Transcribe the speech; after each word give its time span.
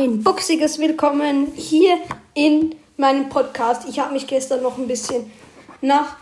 ein 0.00 0.22
boxiges 0.22 0.78
Willkommen 0.78 1.52
hier 1.54 1.98
in 2.32 2.74
meinem 2.96 3.28
Podcast. 3.28 3.86
Ich 3.86 3.98
habe 3.98 4.14
mich 4.14 4.26
gestern 4.26 4.62
noch 4.62 4.78
ein 4.78 4.86
bisschen 4.86 5.30
nach 5.82 6.16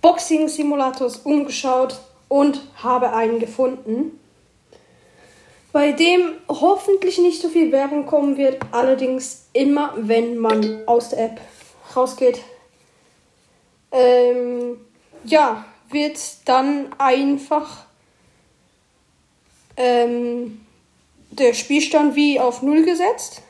Boxing-Simulators 0.00 1.18
umgeschaut 1.18 2.00
und 2.28 2.62
habe 2.76 3.12
einen 3.12 3.38
gefunden, 3.38 4.18
bei 5.70 5.92
dem 5.92 6.32
hoffentlich 6.48 7.18
nicht 7.18 7.42
so 7.42 7.50
viel 7.50 7.70
Werbung 7.72 8.06
kommen 8.06 8.38
wird, 8.38 8.58
allerdings 8.72 9.48
immer, 9.52 9.92
wenn 9.98 10.38
man 10.38 10.84
aus 10.86 11.10
der 11.10 11.26
App 11.26 11.40
rausgeht. 11.94 12.40
Ähm, 13.92 14.80
ja, 15.24 15.66
wird 15.90 16.18
dann 16.46 16.86
einfach 16.96 17.84
ähm, 19.76 20.62
der 21.30 21.54
Spielstand 21.54 22.16
wie 22.16 22.38
auf 22.40 22.62
Null 22.62 22.84
gesetzt. 22.84 23.42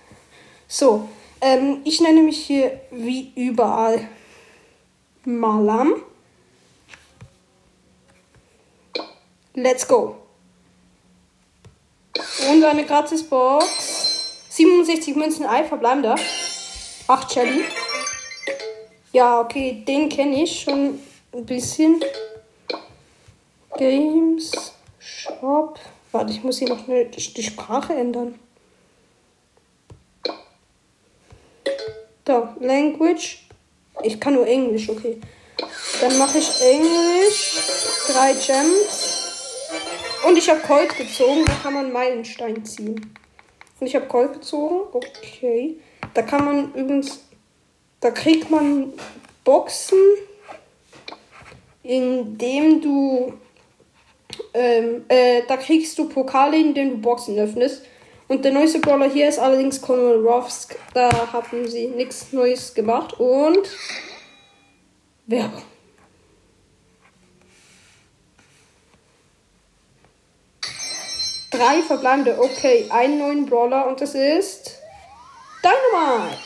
So, 0.68 1.08
ähm, 1.40 1.80
ich 1.84 2.00
nenne 2.00 2.22
mich 2.22 2.38
hier 2.38 2.80
wie 2.90 3.32
überall 3.34 4.08
Malam. 5.24 5.94
Let's 9.54 9.86
go. 9.86 10.16
Und 12.50 12.64
eine 12.64 12.84
Gratis-Box. 12.84 14.46
67 14.50 15.16
Münzen, 15.16 15.46
Ei, 15.46 15.64
verbleiben 15.64 16.02
da. 16.02 16.14
8 17.06 17.32
Shelly. 17.32 17.64
Ja, 19.12 19.40
okay, 19.40 19.82
den 19.86 20.08
kenne 20.08 20.42
ich 20.42 20.62
schon 20.62 21.00
ein 21.32 21.46
bisschen. 21.46 22.02
Games, 23.76 24.72
Shop. 24.98 25.78
Warte, 26.12 26.32
ich 26.32 26.42
muss 26.42 26.58
hier 26.58 26.68
noch 26.68 26.84
die 26.86 27.42
Sprache 27.42 27.94
ändern. 27.94 28.38
Da, 32.24 32.56
Language. 32.60 33.46
Ich 34.02 34.20
kann 34.20 34.34
nur 34.34 34.46
Englisch, 34.46 34.88
okay. 34.88 35.20
Dann 36.00 36.18
mache 36.18 36.38
ich 36.38 36.60
Englisch. 36.60 37.58
Drei 38.08 38.32
Gems. 38.34 39.20
Und 40.26 40.36
ich 40.36 40.48
habe 40.50 40.60
Colt 40.60 40.96
gezogen. 40.96 41.44
Da 41.46 41.54
kann 41.62 41.74
man 41.74 41.92
Meilenstein 41.92 42.64
ziehen. 42.64 43.14
Und 43.78 43.86
ich 43.86 43.94
habe 43.94 44.06
Colt 44.06 44.34
gezogen. 44.34 44.88
Okay. 44.92 45.78
Da 46.14 46.22
kann 46.22 46.44
man 46.44 46.74
übrigens. 46.74 47.24
Da 48.00 48.10
kriegt 48.10 48.50
man 48.50 48.94
Boxen, 49.44 49.98
indem 51.82 52.80
du 52.80 53.34
ähm, 54.54 55.04
äh, 55.08 55.42
da 55.46 55.56
kriegst 55.56 55.98
du 55.98 56.08
Pokale, 56.08 56.58
in 56.58 56.74
denen 56.74 56.90
du 56.90 56.96
Boxen 56.98 57.38
öffnest. 57.38 57.84
Und 58.28 58.44
der 58.44 58.52
neueste 58.52 58.78
Brawler 58.78 59.10
hier 59.10 59.28
ist 59.28 59.38
allerdings 59.38 59.82
Conwell 59.82 60.24
Rovsk. 60.24 60.76
Da 60.94 61.32
haben 61.32 61.66
sie 61.68 61.88
nichts 61.88 62.32
Neues 62.32 62.74
gemacht. 62.74 63.18
Und 63.18 63.68
Werbung. 65.26 65.62
Drei 71.50 71.82
verbleibende. 71.82 72.38
Okay, 72.38 72.86
einen 72.90 73.18
neuen 73.18 73.46
Brawler 73.46 73.88
und 73.88 74.00
das 74.00 74.14
ist 74.14 74.78
Dynamite. 75.64 76.38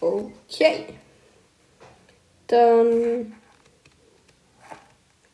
Okay. 0.00 0.84
Dann 2.46 3.39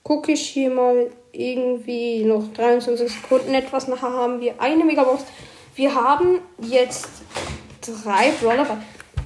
gucke 0.07 0.31
ich 0.31 0.51
hier 0.51 0.71
mal 0.71 1.11
irgendwie 1.33 2.23
noch 2.23 2.53
23 2.55 3.11
Sekunden 3.11 3.53
etwas. 3.55 3.89
Nachher 3.89 4.13
haben 4.13 4.41
wir 4.41 4.61
eine 4.61 4.85
Megabox. 4.85 5.25
Wir 5.75 5.93
haben 5.97 6.43
jetzt 6.63 7.09
drei 7.81 8.31
Brawler. 8.41 8.81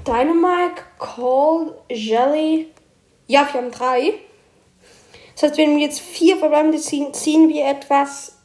Dynamite, 0.07 0.81
Call, 0.99 1.75
Jelly. 1.91 2.69
Ja, 3.27 3.47
wir 3.53 3.61
haben 3.61 3.71
drei. 3.71 4.15
Das 5.35 5.43
heißt, 5.43 5.59
wenn 5.59 5.77
wir 5.77 5.85
jetzt 5.85 6.01
vier 6.01 6.39
verbleibende 6.39 6.79
ziehen, 6.79 7.13
ziehen 7.13 7.51
wir 7.51 7.67
etwas, 7.67 8.39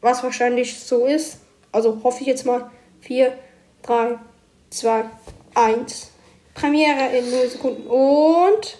was 0.00 0.24
wahrscheinlich 0.24 0.80
so 0.80 1.06
ist. 1.06 1.38
Also 1.70 2.00
hoffe 2.02 2.22
ich 2.22 2.26
jetzt 2.26 2.44
mal. 2.44 2.72
4, 3.02 3.38
3, 3.82 4.18
2, 4.70 5.04
1. 5.54 6.10
Premiere 6.54 7.16
in 7.16 7.30
0 7.30 7.46
Sekunden. 7.46 7.86
Und 7.86 8.78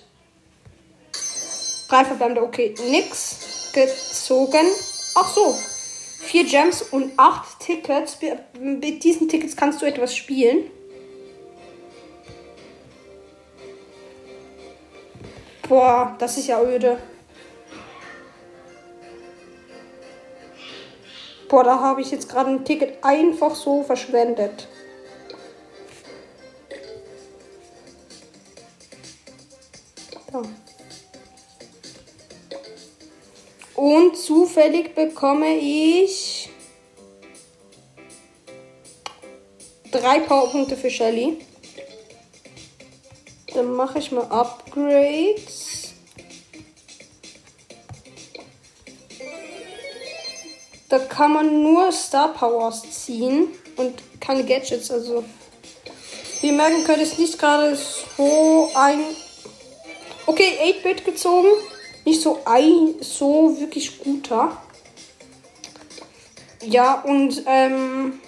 Drei 1.89 2.05
verbleibende, 2.05 2.43
okay, 2.43 2.75
nix 2.91 3.71
gezogen. 3.73 4.67
Ach 5.15 5.27
so, 5.27 5.55
vier 6.21 6.45
Gems 6.45 6.83
und 6.83 7.13
acht 7.17 7.61
Tickets. 7.61 8.19
Mit 8.61 9.03
diesen 9.03 9.29
Tickets 9.29 9.57
kannst 9.57 9.81
du 9.81 9.87
etwas 9.87 10.15
spielen. 10.15 10.71
Boah, 15.67 16.15
das 16.19 16.37
ist 16.39 16.49
ja 16.49 16.63
öde. 16.63 16.99
Boah, 21.49 21.65
da 21.65 21.81
habe 21.81 22.03
ich 22.03 22.11
jetzt 22.11 22.29
gerade 22.29 22.51
ein 22.51 22.65
Ticket 22.65 23.03
einfach 23.03 23.55
so 23.55 23.83
verschwendet. 23.83 24.69
Und 33.79 34.17
zufällig 34.17 34.97
bekomme 34.97 35.57
ich 35.57 36.51
drei 39.93 40.19
Powerpunkte 40.19 40.77
für 40.77 40.91
Shelly. 40.91 41.37
Dann 43.55 43.73
mache 43.75 44.01
ich 44.01 44.11
mal 44.11 44.25
Upgrades. 44.25 45.95
Da 50.89 50.99
kann 50.99 51.35
man 51.35 51.63
nur 51.63 51.93
Star 51.93 52.35
Powers 52.35 52.83
ziehen 53.05 53.47
und 53.77 53.95
keine 54.21 54.45
Gadgets. 54.45 54.91
Also, 54.91 55.23
wie 56.41 56.49
ihr 56.49 56.53
merken 56.53 56.83
könnt, 56.83 56.99
ist 57.01 57.21
nicht 57.21 57.39
gerade 57.39 57.79
so 58.17 58.73
ein. 58.75 58.99
Okay, 60.27 60.75
8-Bit 60.83 61.05
gezogen 61.05 61.47
nicht 62.09 62.23
so 62.23 62.41
ein, 62.45 62.95
so 63.01 63.59
wirklich 63.61 63.99
guter. 63.99 64.57
Ja, 66.65 67.03
und 67.03 67.43
ähm, 67.47 68.21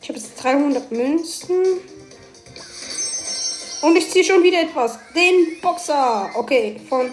ich 0.00 0.08
habe 0.08 0.18
jetzt 0.18 0.42
300 0.42 0.90
Münzen. 0.90 1.62
Und 3.82 3.96
ich 3.96 4.08
ziehe 4.10 4.24
schon 4.24 4.42
wieder 4.42 4.62
etwas. 4.62 4.98
Den 5.14 5.60
Boxer. 5.60 6.30
Okay, 6.34 6.80
von. 6.88 7.10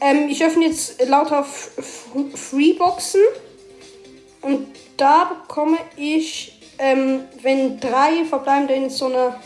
Ähm, 0.00 0.28
ich 0.28 0.44
öffne 0.44 0.66
jetzt 0.66 1.02
lauter 1.08 1.44
Freeboxen. 1.44 3.20
Und 4.42 4.68
da 4.96 5.24
bekomme 5.24 5.78
ich, 5.96 6.60
ähm, 6.78 7.24
wenn 7.40 7.80
drei 7.80 8.24
verbleibende 8.28 8.74
in 8.74 8.90
so 8.90 9.06
einer 9.06 9.40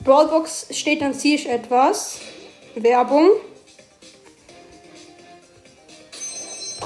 Brawlbox 0.00 0.68
steht, 0.70 1.00
dann 1.00 1.14
ziehe 1.14 1.34
ich 1.34 1.48
etwas. 1.48 2.20
Werbung. 2.76 3.30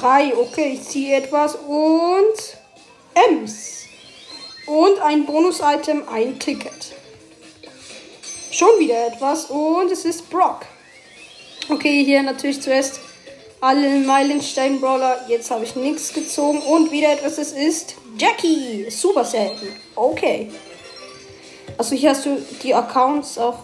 3. 0.01 0.35
Okay, 0.37 0.73
ich 0.75 0.83
ziehe 0.83 1.17
etwas 1.17 1.57
und 1.57 2.59
Ems. 3.29 3.85
Und 4.67 4.99
ein 5.01 5.27
Bonus-Item, 5.27 6.05
ein 6.09 6.39
Ticket. 6.39 6.95
Schon 8.51 8.79
wieder 8.79 9.07
etwas 9.07 9.47
und 9.47 9.91
es 9.91 10.05
ist 10.05 10.31
Brock. 10.31 10.67
Okay, 11.69 12.05
hier 12.05 12.23
natürlich 12.23 12.61
zuerst 12.61 13.01
alle 13.61 13.99
Meilenstein-Brawler. 14.01 15.27
Jetzt 15.29 15.51
habe 15.51 15.65
ich 15.65 15.77
nichts 15.77 16.13
gezogen 16.13 16.61
und 16.63 16.91
wieder 16.91 17.13
etwas. 17.13 17.39
Es 17.39 17.53
ist 17.53 17.97
Jackie. 18.19 18.91
Super 18.91 19.25
selten. 19.25 19.69
Okay. 19.95 20.51
Also 21.77 21.95
hier 21.95 22.11
hast 22.11 22.27
du 22.27 22.45
die 22.63 22.75
Accounts 22.75 23.39
auch 23.39 23.59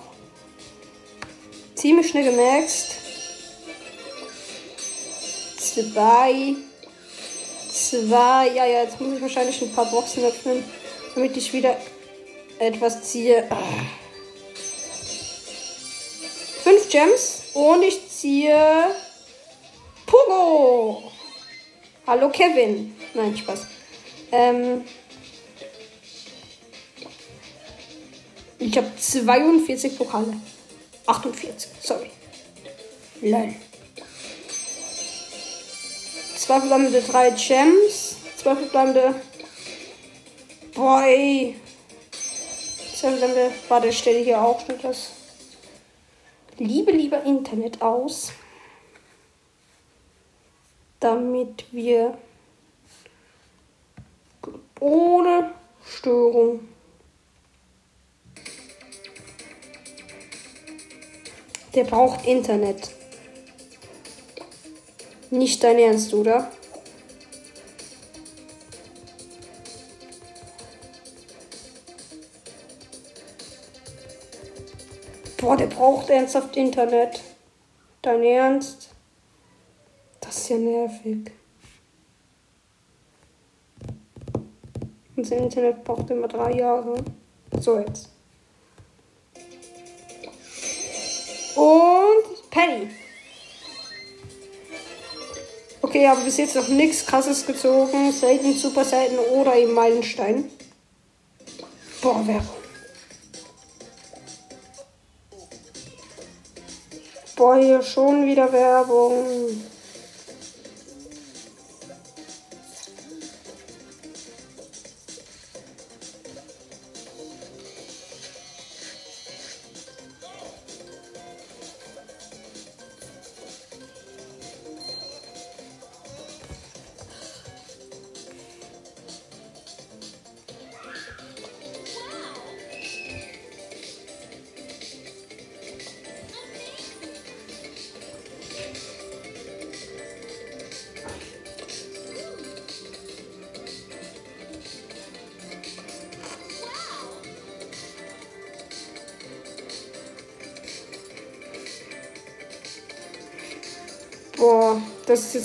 ziemlich 1.75 2.09
schnell 2.09 2.25
gemerkt 2.25 3.06
zwei. 5.77 6.55
Zwei. 7.71 8.49
Ja, 8.55 8.65
ja, 8.65 8.83
jetzt 8.83 9.01
muss 9.01 9.15
ich 9.15 9.23
wahrscheinlich 9.23 9.61
ein 9.61 9.73
paar 9.73 9.87
Boxen 9.87 10.25
öffnen, 10.25 10.65
damit 11.15 11.37
ich 11.37 11.53
wieder 11.53 11.77
etwas 12.59 13.03
ziehe. 13.03 13.49
Fünf 16.63 16.89
Gems 16.89 17.43
und 17.53 17.83
ich 17.83 18.09
ziehe 18.09 18.87
Pogo. 20.07 21.13
Hallo 22.07 22.31
Kevin. 22.31 22.97
Nein, 23.15 23.37
Spaß. 23.37 23.67
Ähm, 24.33 24.85
ich 28.59 28.77
habe 28.77 28.91
42 28.97 29.99
Pokale. 29.99 30.35
48, 31.07 31.71
sorry. 31.83 32.11
Lol. 33.21 33.55
Zwei 36.37 36.61
verbleibende 36.61 37.01
drei 37.01 37.31
Gems. 37.31 38.17
Zwei 38.37 38.55
verbleibende 38.55 39.15
Boah, 40.75 41.03
ey. 41.03 41.57
Warte, 43.69 43.89
ich 43.89 43.99
stelle 43.99 44.19
hier 44.19 44.41
auch 44.41 44.65
schon 44.65 44.79
das 44.83 45.13
liebe, 46.59 46.91
lieber 46.93 47.23
Internet 47.25 47.81
aus, 47.83 48.33
damit 51.01 51.65
wir 51.73 52.17
ohne 54.81 55.53
Störung 55.87 56.61
Der 61.77 61.85
braucht 61.85 62.25
Internet. 62.25 62.91
Nicht 65.31 65.63
dein 65.65 65.79
Ernst, 65.79 66.15
oder? 66.15 66.51
Boah, 75.39 75.57
der 75.57 75.67
braucht 75.67 76.11
ernsthaft 76.11 76.57
Internet. 76.57 77.21
Dein 78.03 78.23
Ernst? 78.23 78.91
Das 80.21 80.39
ist 80.39 80.49
ja 80.49 80.59
nervig. 80.59 81.31
Unser 85.17 85.37
Internet 85.39 85.83
braucht 85.85 86.11
immer 86.11 86.29
drei 86.29 86.53
Jahre. 86.53 86.97
So 87.61 87.79
jetzt. 87.79 88.11
Und 91.57 92.51
Penny. 92.51 92.91
Okay, 95.97 96.09
aber 96.09 96.21
bis 96.21 96.37
jetzt 96.37 96.55
noch 96.55 96.69
nichts 96.69 97.07
krasses 97.07 97.47
gezogen. 97.47 98.13
Selten, 98.13 98.53
super 98.53 98.85
selten 98.85 99.19
oder 99.19 99.57
eben 99.57 99.73
Meilenstein. 99.73 100.51
Boah, 102.03 102.21
wer 102.27 102.45
Boah, 107.35 107.57
hier 107.57 107.83
schon 107.83 108.27
wieder 108.27 108.53
Werbung. 108.53 109.49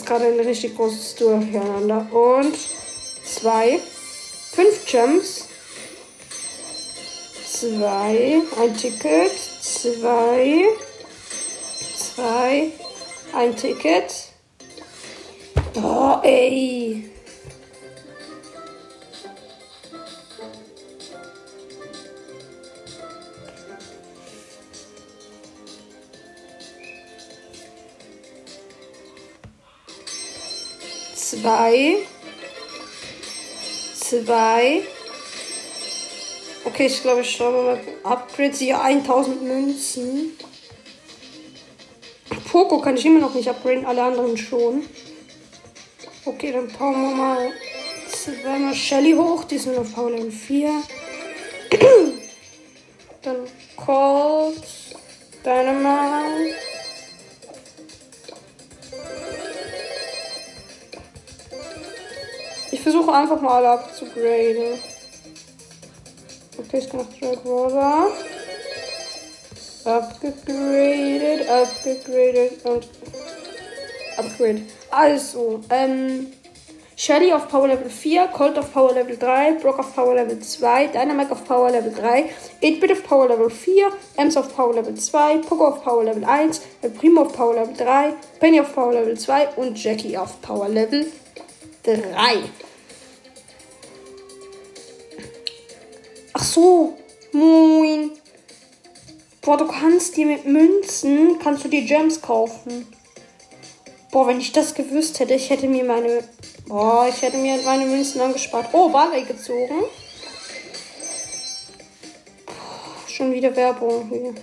Ist 0.02 0.08
gerade 0.08 0.26
ein 0.26 0.40
richtig 0.40 0.76
großes 0.76 1.16
Durcheinander. 1.16 2.08
Und 2.12 2.58
zwei. 3.24 3.80
Fünf 4.52 4.86
Gems. 4.86 5.46
Zwei. 7.46 8.42
Ein 8.60 8.76
Ticket. 8.76 9.32
Zwei. 9.62 10.66
Zwei. 11.96 12.72
Ein 13.34 13.56
Ticket. 13.56 14.12
Boah, 15.76 16.20
ey. 16.24 17.11
Zwei, 31.42 31.98
zwei. 34.00 34.82
Okay, 36.64 36.86
ich 36.86 37.02
glaube, 37.02 37.22
ich 37.22 37.32
schaue 37.32 37.64
mal 37.64 37.80
Upgrades. 38.04 38.60
Hier 38.60 38.80
1000 38.80 39.42
Münzen. 39.42 40.38
Poco 42.52 42.80
kann 42.80 42.96
ich 42.96 43.06
immer 43.06 43.22
noch 43.22 43.34
nicht 43.34 43.50
upgraden, 43.50 43.86
alle 43.86 44.04
anderen 44.04 44.38
schon. 44.38 44.84
Okay, 46.26 46.52
dann 46.52 46.68
bauen 46.68 47.02
wir 47.02 47.16
mal 47.16 47.52
zweimal 48.08 48.76
Shelly 48.76 49.14
hoch. 49.14 49.46
Die 49.46 49.58
sind 49.58 49.78
auf 49.78 49.94
Power 49.96 50.12
Level 50.12 50.32
4. 50.32 50.70
dann 53.24 53.38
Colt, 53.78 54.62
Dynamite. 55.44 56.31
Versuche 62.92 63.14
einfach 63.14 63.42
mal 63.42 63.58
alle 63.58 63.70
abzugraden. 63.70 64.80
Okay, 66.58 66.78
ich 66.80 66.90
kann 66.90 67.00
noch 67.00 67.20
drei 67.20 67.36
Brawler. 67.38 68.08
Abgegradet, 69.86 71.50
abgegradet 71.50 72.66
und 72.66 72.88
upgrade. 74.18 74.62
Also, 74.92 75.62
ähm, 75.70 76.34
Shelly 76.98 77.34
auf 77.34 77.48
Power 77.48 77.70
Level 77.70 77.90
4, 77.90 78.28
Colt 78.28 78.60
auf 78.60 78.74
Power 78.74 78.94
Level 78.94 79.18
3, 79.18 79.54
Brock 79.54 79.80
auf 79.80 79.96
Power 79.96 80.14
Level 80.14 80.40
2, 80.40 80.88
Dynamite 80.88 81.32
auf 81.32 81.46
Power 81.46 81.72
Level 81.72 81.92
3, 81.92 82.26
8-Bit 82.62 82.92
auf 82.92 83.04
Power 83.04 83.30
Level 83.30 83.50
4, 83.50 83.90
Ems 84.18 84.38
auf 84.38 84.56
Power 84.56 84.76
Level 84.76 84.94
2, 84.94 85.38
Poco 85.38 85.68
auf 85.68 85.84
Power 85.84 86.04
Level 86.04 86.26
1, 86.26 86.62
Primo 87.00 87.22
auf 87.22 87.34
Power 87.34 87.56
Level 87.56 87.74
3, 87.76 88.14
Penny 88.40 88.60
auf 88.60 88.76
Power 88.76 88.94
Level 88.94 89.18
2 89.18 89.48
und 89.56 89.82
Jackie 89.82 90.16
auf 90.16 90.40
Power 90.42 90.70
Level 90.70 91.08
3. 91.84 91.96
so, 96.52 96.98
moin. 97.32 98.12
Boah, 99.42 99.58
du 99.58 99.68
kannst 99.68 100.18
dir 100.18 100.26
mit 100.26 100.46
Münzen, 100.46 101.40
kannst 101.40 101.64
du 101.64 101.70
dir 101.70 101.82
Gems 101.84 102.22
kaufen. 102.22 102.88
Boah, 104.12 104.28
wenn 104.28 104.40
ich 104.40 104.52
das 104.52 104.76
gewusst 104.76 105.20
hätte, 105.20 105.34
ich 105.34 105.50
hätte 105.50 105.68
mir 105.68 105.84
meine, 105.84 106.24
boah, 106.68 107.08
ich 107.08 107.22
hätte 107.22 107.38
mir 107.38 107.58
meine 107.64 107.86
Münzen 107.86 108.22
angespart. 108.22 108.70
Oh, 108.74 108.90
Barley 108.90 109.24
gezogen. 109.24 109.84
Boah, 112.46 113.10
schon 113.10 113.32
wieder 113.32 113.56
Werbung 113.56 114.10
hier. 114.10 114.36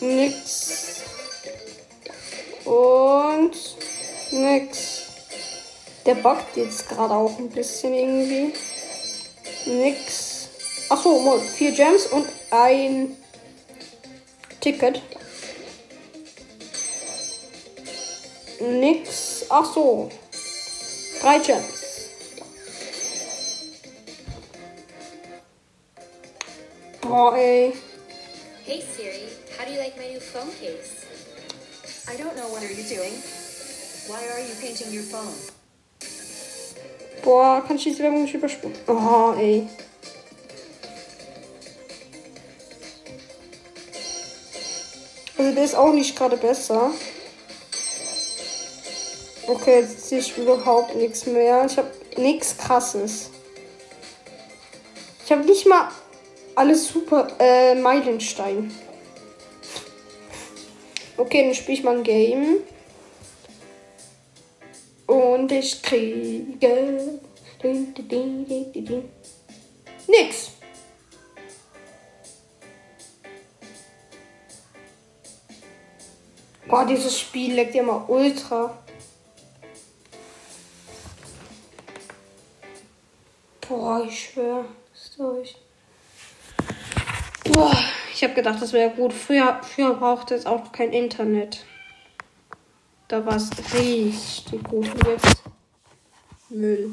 Nix. 0.00 1.02
Und 2.64 3.56
nix. 4.32 4.99
Der 6.06 6.14
buggt 6.14 6.56
jetzt 6.56 6.88
gerade 6.88 7.14
auch 7.14 7.38
ein 7.38 7.50
bisschen 7.50 7.94
irgendwie. 7.94 8.54
Nix. 9.66 10.48
Achso, 10.88 11.38
vier 11.56 11.72
Gems 11.72 12.06
und 12.06 12.26
ein 12.50 13.16
Ticket. 14.60 15.02
Nix. 18.60 19.44
Ach 19.48 19.72
so. 19.72 20.10
Drei 21.20 21.38
Gems. 21.38 21.80
Boah, 27.02 27.36
ey. 27.36 27.72
Hey 28.64 28.82
Siri, 28.96 29.28
how 29.58 29.64
do 29.64 29.72
you 29.72 29.78
like 29.78 29.96
my 29.96 30.06
new 30.06 30.20
phone 30.20 30.50
case? 30.60 31.06
I 32.08 32.16
don't 32.16 32.36
know 32.36 32.48
what 32.48 32.62
are 32.62 32.72
you 32.72 32.84
doing. 32.84 33.14
Why 34.06 34.26
are 34.28 34.40
you 34.40 34.54
painting 34.60 34.92
your 34.92 35.02
phone? 35.02 35.59
Boah, 37.22 37.62
kann 37.66 37.76
ich 37.76 37.84
diese 37.84 38.02
Werbung 38.02 38.22
nicht 38.22 38.34
überspringen? 38.34 38.76
Oh, 38.86 39.34
ey. 39.38 39.66
Also 45.36 45.54
der 45.54 45.64
ist 45.64 45.74
auch 45.74 45.92
nicht 45.92 46.16
gerade 46.16 46.36
besser. 46.36 46.92
Okay, 49.46 49.80
jetzt 49.80 50.08
sehe 50.08 50.20
ich 50.20 50.36
überhaupt 50.36 50.94
nichts 50.94 51.26
mehr. 51.26 51.64
Ich 51.66 51.76
habe 51.76 51.90
nichts 52.16 52.56
krasses. 52.56 53.30
Ich 55.24 55.32
habe 55.32 55.44
nicht 55.44 55.66
mal 55.66 55.88
alles 56.54 56.88
super 56.88 57.28
äh, 57.38 57.74
Meilenstein. 57.74 58.70
Okay, 61.16 61.44
dann 61.44 61.54
spiele 61.54 61.78
ich 61.78 61.84
mal 61.84 61.96
ein 61.96 62.02
Game. 62.02 62.56
Und 65.10 65.50
ich 65.50 65.82
kriege. 65.82 67.02
Nix. 70.06 70.52
Boah, 76.68 76.86
dieses 76.86 77.18
Spiel 77.18 77.54
leckt 77.54 77.74
ja 77.74 77.82
mal 77.82 78.04
ultra. 78.06 78.78
Boah, 83.68 84.04
ich 84.06 84.16
schwöre. 84.16 84.64
Durch. 85.16 85.56
Boah, 87.52 87.76
ich 88.14 88.22
habe 88.22 88.34
gedacht, 88.34 88.62
das 88.62 88.72
wäre 88.72 88.90
gut. 88.90 89.12
Früher, 89.12 89.60
früher 89.64 89.94
brauchte 89.94 90.36
es 90.36 90.46
auch 90.46 90.70
kein 90.70 90.92
Internet. 90.92 91.64
Da 93.10 93.26
war 93.26 93.34
es 93.34 93.50
richtig 93.74 94.62
gut. 94.62 94.88
Und 94.88 95.04
jetzt 95.04 95.42
Müll. 96.48 96.92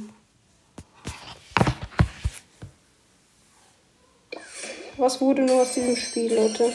Was 4.97 5.21
wurde 5.21 5.43
nur 5.43 5.61
aus 5.61 5.73
diesem 5.73 5.95
Spiel, 5.95 6.33
Leute? 6.33 6.73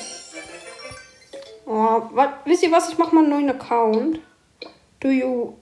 Oh, 1.67 2.03
wat, 2.13 2.47
wisst 2.47 2.63
ihr 2.63 2.71
was? 2.71 2.89
Ich 2.91 2.99
mache 2.99 3.17
mal 3.17 3.23
einen 3.23 3.31
neuen 3.31 3.51
Account. 3.51 4.21
Do 5.01 5.09
you... 5.09 5.55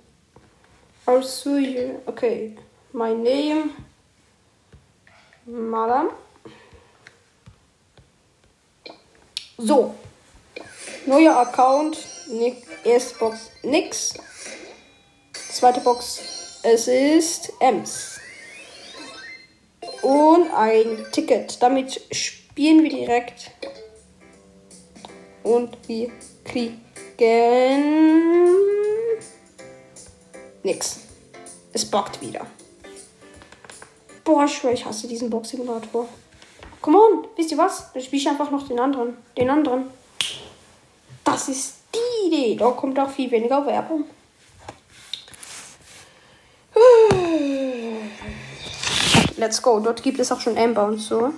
Also, 1.07 1.57
you... 1.57 2.03
Okay. 2.05 2.55
My 2.93 3.15
name... 3.15 3.71
Madam. 5.47 6.11
So. 9.57 9.95
Neuer 11.07 11.35
Account. 11.35 12.20
Erste 12.85 13.19
Box 13.19 13.51
nix. 13.65 14.15
Zweite 15.33 15.81
Box. 15.81 16.61
Es 16.63 16.87
ist 16.87 17.53
Ems. 17.59 18.21
Und 20.03 20.49
ein 20.55 21.07
Ticket. 21.11 21.61
Damit 21.61 22.01
spielen 22.15 22.85
wir 22.85 22.91
direkt. 22.91 23.51
Und 25.43 25.77
wir 25.89 26.13
kriegen 26.45 26.81
nix. 30.63 31.01
Es 31.73 31.85
bockt 31.85 32.21
wieder. 32.21 32.47
Boah, 34.23 34.45
ich 34.45 34.55
schwöre, 34.55 34.75
ich 34.75 34.85
hasse 34.85 35.09
diesen 35.09 35.31
Box-Simulator. 35.31 36.09
Come 36.81 36.99
on, 36.99 37.27
wisst 37.35 37.51
ihr 37.51 37.59
was? 37.59 37.93
Dann 37.93 38.03
spiele 38.03 38.23
ich 38.23 38.29
einfach 38.29 38.51
noch 38.53 38.69
den 38.69 38.79
anderen. 38.79 39.17
Den 39.37 39.51
anderen. 39.51 39.91
Das 41.25 41.49
ist 41.49 41.80
Idee. 42.31 42.57
Da 42.57 42.71
kommt 42.71 42.99
auch 42.99 43.11
viel 43.11 43.31
weniger 43.31 43.67
Werbung. 43.67 44.05
Let's 49.37 49.61
go. 49.61 49.81
Dort 49.81 50.03
gibt 50.03 50.21
es 50.21 50.31
auch 50.31 50.41
schon 50.41 50.57
Amber 50.57 50.85
und 50.85 50.99
so. 50.99 51.33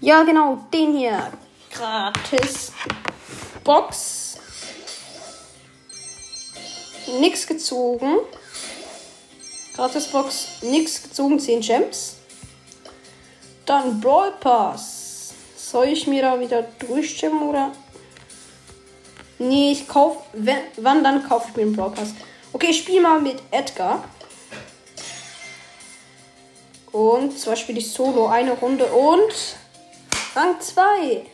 Ja, 0.00 0.22
genau. 0.22 0.66
Den 0.72 0.96
hier. 0.96 1.32
Gratis. 1.72 2.72
Box. 3.64 4.38
Nix 7.20 7.46
gezogen. 7.46 8.18
Gratis 9.74 10.06
Box. 10.06 10.62
Nix 10.62 11.02
gezogen. 11.02 11.38
10 11.38 11.60
Gems. 11.60 12.16
Dann 13.66 14.00
Brawl 14.00 14.32
Pass. 14.40 15.34
Soll 15.56 15.88
ich 15.88 16.06
mir 16.06 16.22
da 16.22 16.38
wieder 16.38 16.62
durchstimmen 16.62 17.42
oder? 17.42 17.72
Nee, 19.38 19.72
ich 19.72 19.86
kauf. 19.86 20.18
Wenn, 20.32 20.58
wann 20.76 21.04
dann 21.04 21.26
kaufe 21.28 21.48
ich 21.50 21.56
mir 21.56 21.62
einen 21.62 21.76
Brawl 21.76 21.90
Pass? 21.90 22.14
Okay, 22.52 22.68
ich 22.70 22.78
spiele 22.78 23.02
mal 23.02 23.20
mit 23.20 23.36
Edgar. 23.50 24.04
Und 26.92 27.38
zwar 27.38 27.56
spiele 27.56 27.78
ich 27.78 27.92
Solo 27.92 28.28
eine 28.28 28.52
Runde 28.52 28.86
und 28.86 29.56
Rang 30.34 30.58
2. 30.58 31.26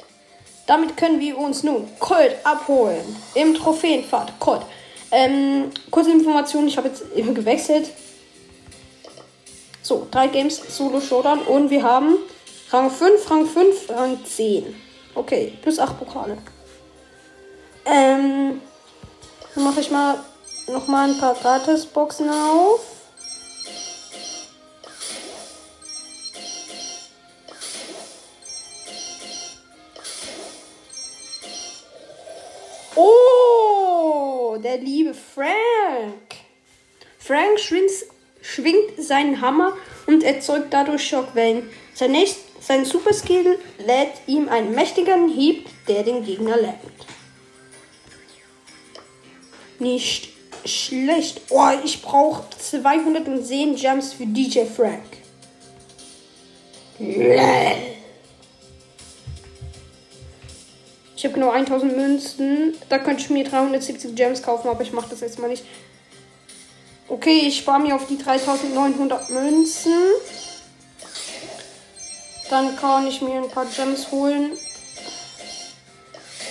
Damit 0.66 0.96
können 0.96 1.20
wir 1.20 1.38
uns 1.38 1.62
nun 1.62 1.88
Colt 2.00 2.34
abholen. 2.42 3.04
Im 3.34 3.54
Trophäenpfad. 3.54 4.40
Colt. 4.40 4.62
Ähm, 5.12 5.70
kurze 5.90 6.10
Information, 6.10 6.66
ich 6.66 6.76
habe 6.76 6.88
jetzt 6.88 7.04
eben 7.14 7.34
gewechselt. 7.34 7.90
So, 9.82 10.08
drei 10.10 10.28
Games 10.28 10.60
Solo 10.76 11.00
Showdown 11.00 11.40
und 11.40 11.70
wir 11.70 11.82
haben 11.82 12.16
Rang 12.70 12.90
5, 12.90 13.30
Rang 13.30 13.46
5, 13.46 13.90
Rang 13.90 14.24
10. 14.24 14.74
Okay, 15.14 15.52
plus 15.60 15.78
8 15.78 15.98
Pokale. 15.98 16.38
Ähm, 17.84 18.60
dann 19.54 19.64
mache 19.64 19.80
ich 19.80 19.90
mal 19.90 20.18
noch 20.68 20.86
mal 20.86 21.10
ein 21.10 21.18
paar 21.18 21.34
Gratis-Boxen 21.34 22.30
auf. 22.30 22.80
Oh, 32.94 34.56
der 34.62 34.78
liebe 34.78 35.14
Frank. 35.14 35.56
Frank 37.18 37.58
schwingt, 37.58 38.78
seinen 38.98 39.40
Hammer 39.40 39.76
und 40.06 40.22
erzeugt 40.22 40.72
dadurch 40.72 41.08
Schockwellen. 41.08 41.70
Sein, 41.94 42.12
nächst, 42.12 42.38
sein 42.60 42.84
Superskill 42.84 43.58
lädt 43.78 44.12
ihm 44.26 44.48
einen 44.48 44.74
mächtigen 44.74 45.28
Hieb, 45.28 45.66
der 45.88 46.02
den 46.02 46.24
Gegner 46.24 46.56
lähmt. 46.56 46.76
Nicht 49.82 50.28
schlecht. 50.64 51.40
Oh, 51.50 51.70
ich 51.84 52.02
brauche 52.02 52.44
210 52.56 53.74
Jumps 53.76 54.12
für 54.12 54.26
DJ 54.26 54.60
Frank. 54.64 55.02
Ich 61.16 61.24
habe 61.24 61.34
genau 61.34 61.50
1000 61.50 61.96
Münzen. 61.96 62.76
Da 62.88 62.98
könnte 62.98 63.22
ich 63.22 63.30
mir 63.30 63.42
370 63.42 64.14
Gems 64.14 64.40
kaufen, 64.40 64.68
aber 64.68 64.82
ich 64.82 64.92
mache 64.92 65.10
das 65.10 65.20
jetzt 65.20 65.40
mal 65.40 65.48
nicht. 65.48 65.64
Okay, 67.08 67.40
ich 67.48 67.58
spare 67.58 67.80
mir 67.80 67.96
auf 67.96 68.06
die 68.06 68.18
3900 68.18 69.30
Münzen. 69.30 69.98
Dann 72.50 72.76
kann 72.76 73.08
ich 73.08 73.20
mir 73.20 73.42
ein 73.42 73.50
paar 73.50 73.66
Gems 73.66 74.12
holen. 74.12 74.52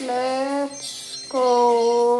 Let's 0.02 1.30
go. 1.30 2.11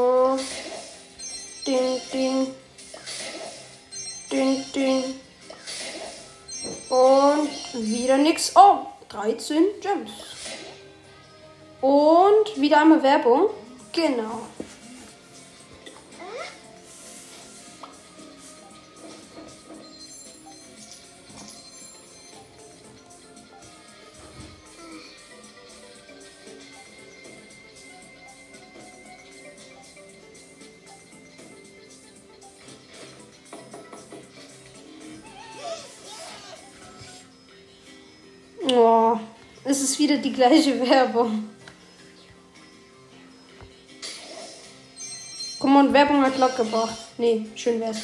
Wieder 7.82 8.18
nix. 8.18 8.54
Oh, 8.56 8.86
13 9.10 9.64
Gems. 9.82 10.12
Und 11.82 12.62
wieder 12.62 12.82
einmal 12.82 13.02
Werbung. 13.04 13.50
Genau. 13.92 14.42
Oh, 38.94 39.18
es 39.64 39.80
ist 39.80 39.98
wieder 40.00 40.18
die 40.18 40.34
gleiche 40.34 40.78
Werbung. 40.82 41.48
Mal, 45.64 45.86
und 45.86 45.94
Werbung 45.94 46.22
hat 46.22 46.38
Lock 46.38 46.58
gebracht. 46.58 46.98
Nee, 47.18 47.46
schön 47.56 47.80
wär's. 47.80 48.00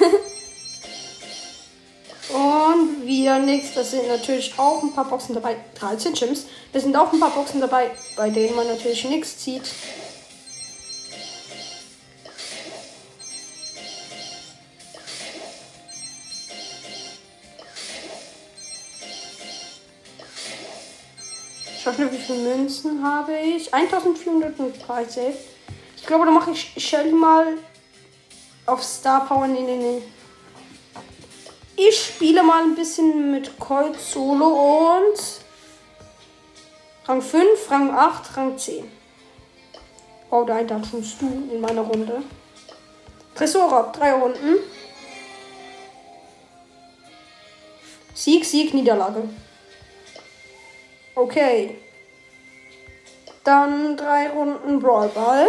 und 2.30 3.06
wieder 3.06 3.40
nichts. 3.40 3.74
Das 3.74 3.90
sind 3.90 4.08
natürlich 4.08 4.54
auch 4.56 4.82
ein 4.82 4.94
paar 4.94 5.04
Boxen 5.04 5.34
dabei. 5.34 5.56
13 5.74 6.14
Chims. 6.14 6.46
Das 6.72 6.84
sind 6.84 6.96
auch 6.96 7.12
ein 7.12 7.20
paar 7.20 7.32
Boxen 7.32 7.60
dabei, 7.60 7.90
bei 8.16 8.30
denen 8.30 8.56
man 8.56 8.66
natürlich 8.66 9.04
nichts 9.04 9.36
zieht. 9.36 9.64
viel 22.22 22.38
Münzen 22.38 23.04
habe 23.04 23.36
ich? 23.36 23.72
1430. 23.72 25.34
Ich 25.96 26.06
glaube, 26.06 26.24
da 26.24 26.30
mache 26.30 26.52
ich 26.52 26.72
Shelly 26.76 27.12
mal 27.12 27.58
auf 28.66 28.82
Star 28.82 29.26
Power. 29.26 29.46
Nee, 29.46 29.60
nee, 29.60 29.76
nee. 29.76 30.02
Ich 31.76 31.98
spiele 31.98 32.42
mal 32.42 32.62
ein 32.62 32.74
bisschen 32.74 33.30
mit 33.30 33.58
Colt 33.58 33.98
Solo 33.98 34.96
und 34.96 35.18
Rang 37.06 37.20
5, 37.20 37.70
Rang 37.70 37.90
8, 37.90 38.36
Rang 38.36 38.58
10. 38.58 38.90
Oh, 40.30 40.44
da 40.44 40.62
tust 40.62 41.20
du 41.20 41.26
in 41.52 41.60
meiner 41.60 41.82
Runde. 41.82 42.22
Tresor 43.34 43.72
ab, 43.72 43.92
drei 43.92 44.12
Runden. 44.12 44.58
Sieg, 48.14 48.44
Sieg, 48.44 48.72
Niederlage. 48.74 49.28
Okay. 51.14 51.78
Dann 53.44 53.96
drei 53.96 54.28
Runden 54.28 54.78
Brawl 54.80 55.08
Ball. 55.08 55.48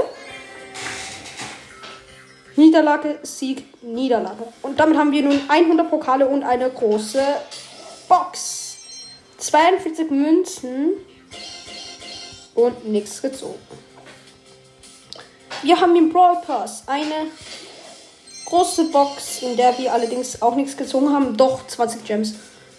Niederlage, 2.56 3.20
Sieg, 3.24 3.66
Niederlage. 3.84 4.48
Und 4.62 4.80
damit 4.80 4.98
haben 4.98 5.12
wir 5.12 5.24
nun 5.24 5.42
100 5.48 5.90
Pokale 5.90 6.28
und 6.28 6.44
eine 6.44 6.70
große 6.70 7.24
Box. 8.08 8.78
42 9.38 10.10
Münzen 10.10 10.94
und 12.56 12.88
nichts 12.88 13.22
gezogen. 13.22 13.60
Wir 15.64 15.80
haben 15.80 15.94
den 15.96 16.12
Brawl 16.12 16.42
Pass, 16.46 16.84
eine 16.88 17.28
große 18.46 18.86
Box, 18.86 19.42
in 19.42 19.58
der 19.58 19.78
wir 19.78 19.94
allerdings 19.94 20.42
auch 20.42 20.56
nichts 20.56 20.78
gezogen 20.78 21.12
haben. 21.12 21.36
Doch 21.36 21.66
20 21.68 22.06
Gems. 22.06 22.36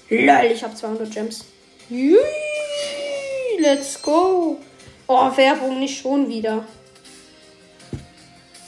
Lol, 0.09 0.50
ich 0.52 0.62
habe 0.62 0.75
200 0.75 1.11
Gems. 1.11 1.44
Let's 3.59 4.00
go. 4.00 4.59
Oh, 5.06 5.37
Werbung 5.37 5.80
nicht 5.80 6.00
schon 6.00 6.28
wieder. 6.28 6.64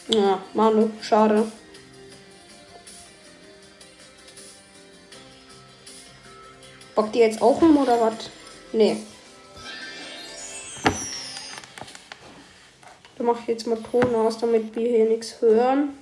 Ja, 0.08 0.42
Manu, 0.52 0.90
schade. 1.00 1.50
Bockt 6.94 7.14
die 7.14 7.18
jetzt 7.20 7.40
auch 7.40 7.60
um 7.62 7.76
oder 7.78 8.00
was? 8.00 8.30
Nee. 8.72 8.98
Dann 13.16 13.26
mache 13.26 13.40
ich 13.40 13.48
jetzt 13.48 13.66
mal 13.66 13.78
Ton 13.82 14.14
aus, 14.14 14.38
damit 14.38 14.76
wir 14.76 14.88
hier 14.88 15.06
nichts 15.06 15.40
hören. 15.40 15.98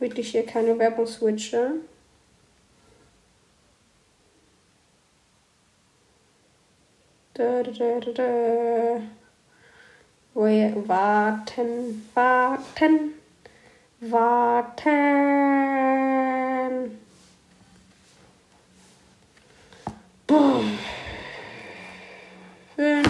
Wirklich 0.00 0.32
hier 0.32 0.44
keine 0.44 0.78
Werbung 0.78 1.06
switche. 1.06 1.74
Da, 7.36 7.62
da, 7.62 8.00
da, 8.00 8.12
da, 8.12 9.02
warten, 10.32 12.08
warten, 12.14 13.12
warten. 14.00 14.86
Boom. 20.26 20.78
5, 22.74 23.04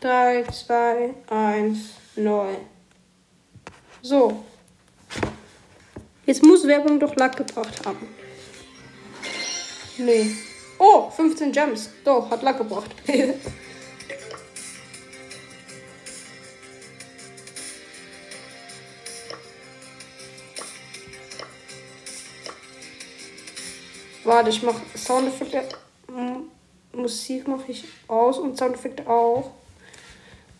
3, 0.00 0.44
2, 0.44 1.14
1, 1.28 1.94
9. 2.14 2.56
So. 4.00 4.44
Jetzt 6.24 6.44
muss 6.44 6.64
Werbung 6.68 7.00
doch 7.00 7.16
Lack 7.16 7.36
gebracht 7.36 7.84
haben. 7.84 8.06
Nee. 9.98 10.30
Oh, 10.78 11.10
15 11.10 11.50
Gems. 11.50 11.90
Doch, 12.04 12.30
hat 12.30 12.42
Lack 12.42 12.58
gebracht. 12.58 12.94
Warte, 24.42 24.56
ich 24.56 24.62
mach 24.64 24.74
Soundeffekte. 24.96 25.62
Musik 26.92 27.46
mache 27.46 27.70
ich 27.70 27.84
aus 28.08 28.38
und 28.38 28.58
Soundeffekte 28.58 29.08
auch. 29.08 29.52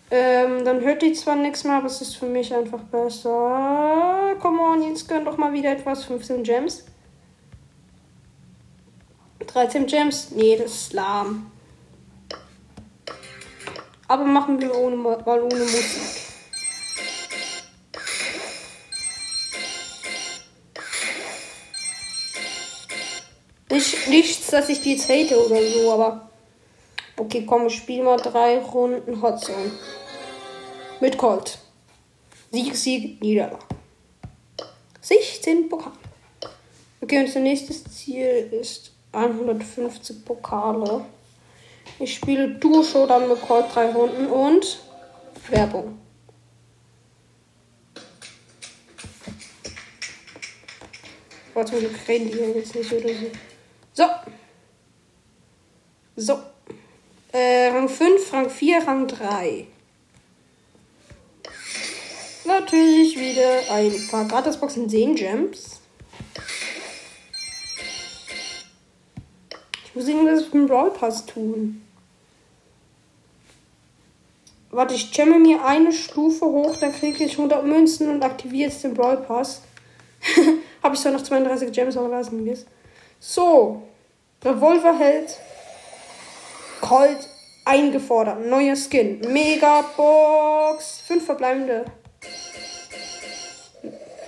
Ähm, 0.08 0.64
dann 0.64 0.82
hört 0.82 1.02
die 1.02 1.14
zwar 1.14 1.34
nichts 1.34 1.64
mehr, 1.64 1.78
aber 1.78 1.86
es 1.86 2.00
ist 2.00 2.14
für 2.14 2.26
mich 2.26 2.54
einfach 2.54 2.78
besser. 2.78 4.36
Come 4.40 4.62
on, 4.62 4.88
jetzt 4.88 5.08
gönn 5.08 5.24
doch 5.24 5.36
mal 5.36 5.52
wieder 5.52 5.72
etwas. 5.72 6.04
15 6.04 6.44
Gems. 6.44 6.84
13 9.48 9.86
Gems. 9.86 10.30
Nee, 10.30 10.56
das 10.56 10.72
ist 10.74 10.92
lahm. 10.92 11.50
Aber 14.06 14.24
machen 14.24 14.60
wir 14.60 14.78
ohne, 14.78 14.94
mal 14.94 15.20
ohne 15.26 15.56
Musik. 15.56 16.21
Nicht, 23.92 24.08
nichts, 24.08 24.46
dass 24.48 24.68
ich 24.68 24.80
die 24.80 24.92
jetzt 24.92 25.08
hate 25.08 25.38
oder 25.44 25.60
so, 25.62 25.92
aber. 25.92 26.28
Okay, 27.16 27.44
komm, 27.46 27.66
ich 27.66 27.76
spiele 27.76 28.04
mal 28.04 28.16
drei 28.16 28.58
Runden 28.58 29.20
Hotzone. 29.20 29.70
Mit 31.00 31.18
Colt. 31.18 31.58
Sieg, 32.50 32.74
Sieg, 32.74 33.20
Niederlage. 33.20 33.58
16 35.00 35.68
Pokale. 35.68 35.96
Okay, 37.00 37.20
unser 37.20 37.40
nächstes 37.40 37.84
Ziel 37.84 38.48
ist 38.52 38.92
150 39.12 40.24
Pokale. 40.24 41.04
Ich 41.98 42.14
spiele 42.14 42.48
Duo 42.48 42.82
Showdown 42.82 43.28
mit 43.28 43.42
Colt 43.42 43.66
drei 43.74 43.90
Runden 43.92 44.26
und 44.26 44.80
Werbung. 45.48 45.98
Zum 51.54 51.78
Glück 51.78 52.08
reden 52.08 52.30
die 52.30 52.38
jetzt 52.58 52.74
nicht 52.74 52.92
oder 52.92 53.08
so. 53.08 53.51
So. 53.94 54.04
So. 56.16 56.40
Äh, 57.32 57.68
Rang 57.68 57.88
5, 57.88 58.32
Rang 58.32 58.50
4, 58.50 58.86
Rang 58.86 59.06
3. 59.06 59.66
Natürlich 62.44 63.18
wieder 63.18 63.70
ein 63.70 64.08
paar 64.10 64.24
Gratisboxen 64.26 64.88
10 64.88 65.14
Gems. 65.14 65.80
Ich 69.84 69.94
muss 69.94 70.08
irgendwas 70.08 70.44
mit 70.44 70.54
dem 70.54 70.66
Brawl 70.66 70.90
Pass 70.90 71.26
tun. 71.26 71.82
Warte, 74.70 74.94
ich 74.94 75.14
jamme 75.14 75.38
mir 75.38 75.64
eine 75.64 75.92
Stufe 75.92 76.46
hoch, 76.46 76.76
dann 76.76 76.92
kriege 76.92 77.24
ich 77.24 77.32
100 77.32 77.64
Münzen 77.64 78.08
und 78.08 78.22
aktiviere 78.22 78.70
jetzt 78.70 78.82
den 78.82 78.94
Brawl 78.94 79.18
Pass. 79.18 79.60
Habe 80.82 80.94
ich 80.94 81.00
zwar 81.00 81.12
noch 81.12 81.22
32 81.22 81.72
Gems 81.72 81.94
lassen, 81.94 82.46
jetzt. 82.46 82.66
So. 83.24 83.82
Revolverheld. 84.44 85.38
Colt 86.80 87.28
eingefordert. 87.64 88.44
Neuer 88.44 88.74
Skin. 88.74 89.20
Megabox. 89.32 91.02
Fünf 91.06 91.24
verbleibende. 91.24 91.84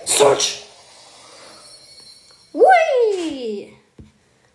Search. 0.05 0.63
Hui. 2.53 3.73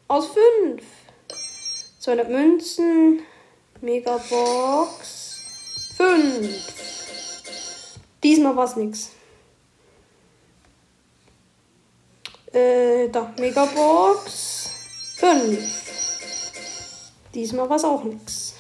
Aus 0.08 0.28
fünf. 0.28 0.84
200 1.98 2.30
Münzen. 2.30 3.22
Megabox. 3.82 5.42
Fünf. 5.98 6.48
Diesmal 8.22 8.56
war 8.56 8.64
es 8.64 8.76
nix. 8.76 9.10
Äh, 12.52 13.08
da, 13.08 13.32
Megabox. 13.38 14.70
5. 15.16 15.58
Diesmal 17.34 17.68
war 17.68 17.76
es 17.76 17.84
auch 17.84 18.02
nix. 18.04 18.54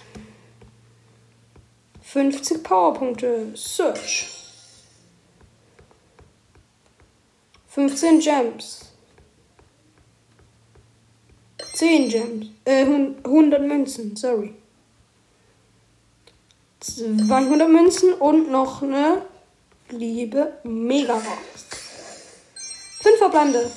50 2.02 2.62
Powerpunkte. 2.62 3.52
Search. 3.54 4.28
15 7.68 8.20
Gems. 8.20 8.92
10 11.72 12.08
Gems. 12.08 12.46
Äh, 12.64 12.84
100 13.24 13.62
Münzen, 13.62 14.16
sorry. 14.16 14.54
200 16.80 17.68
Münzen 17.68 18.14
und 18.14 18.50
noch 18.50 18.82
eine 18.82 19.22
liebe 19.90 20.58
Megabox. 20.64 21.69
5 23.20 23.30
Verblande. 23.30 23.70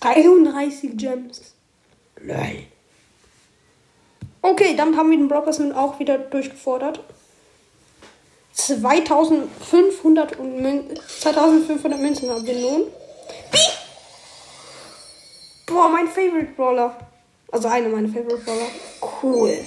33 0.00 0.96
Gems. 0.96 1.54
Lol. 2.20 2.64
Okay, 4.40 4.74
dann 4.76 4.96
haben 4.96 5.10
wir 5.10 5.18
den 5.18 5.28
Blockers 5.28 5.60
auch 5.72 5.98
wieder 5.98 6.16
durchgefordert. 6.18 7.00
2500, 8.52 10.38
und 10.38 10.62
Mün 10.62 10.98
2500 11.20 12.00
Münzen 12.00 12.30
haben 12.30 12.46
wir 12.46 12.54
nun. 12.54 12.86
Wie? 13.50 13.58
Boah, 15.66 15.88
mein 15.88 16.08
Favorite 16.08 16.52
Brawler. 16.56 16.96
Also 17.50 17.68
einer 17.68 17.88
meiner 17.88 18.08
Favorite 18.08 18.44
Brawler. 18.44 18.68
Cool. 19.22 19.58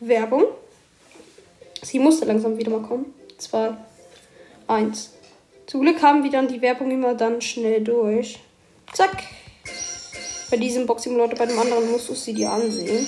Werbung. 0.00 0.44
Sie 1.82 1.98
musste 1.98 2.24
langsam 2.24 2.56
wieder 2.58 2.70
mal 2.70 2.82
kommen. 2.82 3.14
2, 3.38 3.76
1. 4.68 5.10
Zum 5.66 5.80
Glück 5.80 6.02
haben 6.02 6.22
wir 6.22 6.30
dann 6.30 6.48
die 6.48 6.62
Werbung 6.62 6.90
immer 6.90 7.14
dann 7.14 7.40
schnell 7.40 7.82
durch. 7.82 8.38
Zack. 8.92 9.24
Bei 10.50 10.56
diesem 10.56 10.86
Boxing 10.86 11.16
Leute, 11.16 11.36
bei 11.36 11.46
dem 11.46 11.58
anderen 11.58 11.90
musst 11.90 12.08
du 12.08 12.14
sie 12.14 12.32
dir 12.32 12.50
ansehen. 12.52 13.06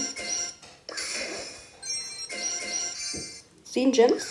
10 3.64 3.92
Gems. 3.92 4.26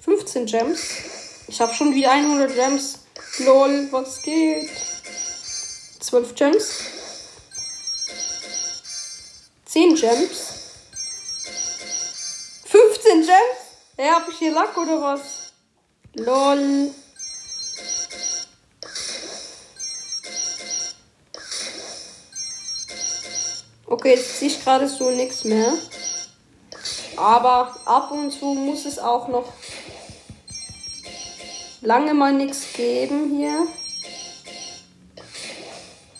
15 0.00 0.46
Gems. 0.46 0.80
Ich 1.48 1.60
habe 1.60 1.74
schon 1.74 1.94
wieder 1.94 2.12
100 2.12 2.54
Gems. 2.54 3.00
Lol, 3.40 3.88
was 3.90 4.22
geht? 4.22 4.70
12 6.00 6.34
Gems. 6.34 6.74
10 9.66 9.94
Gems. 9.94 10.59
15 13.10 13.26
Gems? 13.26 13.34
Ja, 13.98 14.14
hab 14.14 14.28
ich 14.28 14.38
hier 14.38 14.52
Lack 14.52 14.76
oder 14.76 15.02
was? 15.02 15.52
Lol. 16.14 16.94
Okay, 23.86 24.14
jetzt 24.14 24.38
sehe 24.38 24.48
ich 24.48 24.62
gerade 24.62 24.88
so 24.88 25.10
nichts 25.10 25.42
mehr. 25.42 25.72
Aber 27.16 27.76
ab 27.84 28.12
und 28.12 28.30
zu 28.30 28.44
muss 28.44 28.84
es 28.86 29.00
auch 29.00 29.26
noch 29.26 29.52
lange 31.80 32.14
mal 32.14 32.32
nichts 32.32 32.72
geben 32.74 33.36
hier. 33.36 33.66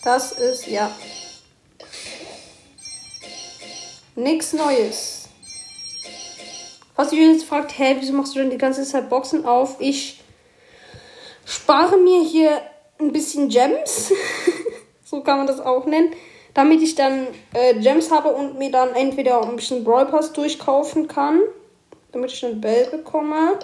Das 0.03 0.33
ist, 0.33 0.67
ja. 0.67 0.91
Nichts 4.15 4.51
Neues. 4.51 5.20
Was 6.95 7.11
ihr 7.13 7.31
jetzt 7.31 7.45
fragt, 7.45 7.77
hä, 7.77 7.95
wieso 7.99 8.13
machst 8.13 8.35
du 8.35 8.39
denn 8.39 8.49
die 8.49 8.57
ganze 8.57 8.83
Zeit 8.83 9.09
Boxen 9.09 9.45
auf? 9.45 9.77
Ich 9.79 10.21
spare 11.45 11.97
mir 11.97 12.23
hier 12.23 12.61
ein 12.99 13.11
bisschen 13.11 13.49
Gems. 13.49 14.11
so 15.03 15.21
kann 15.21 15.37
man 15.37 15.47
das 15.47 15.59
auch 15.59 15.85
nennen 15.85 16.13
damit 16.53 16.81
ich 16.81 16.95
dann 16.95 17.27
äh, 17.53 17.75
Gems 17.79 18.11
habe 18.11 18.29
und 18.29 18.57
mir 18.57 18.71
dann 18.71 18.93
entweder 18.95 19.41
ein 19.41 19.55
bisschen 19.55 19.83
Brawl 19.83 20.05
Pass 20.05 20.33
durchkaufen 20.33 21.07
kann, 21.07 21.39
damit 22.11 22.31
ich 22.31 22.45
einen 22.45 22.61
Bell 22.61 22.87
bekomme. 22.89 23.59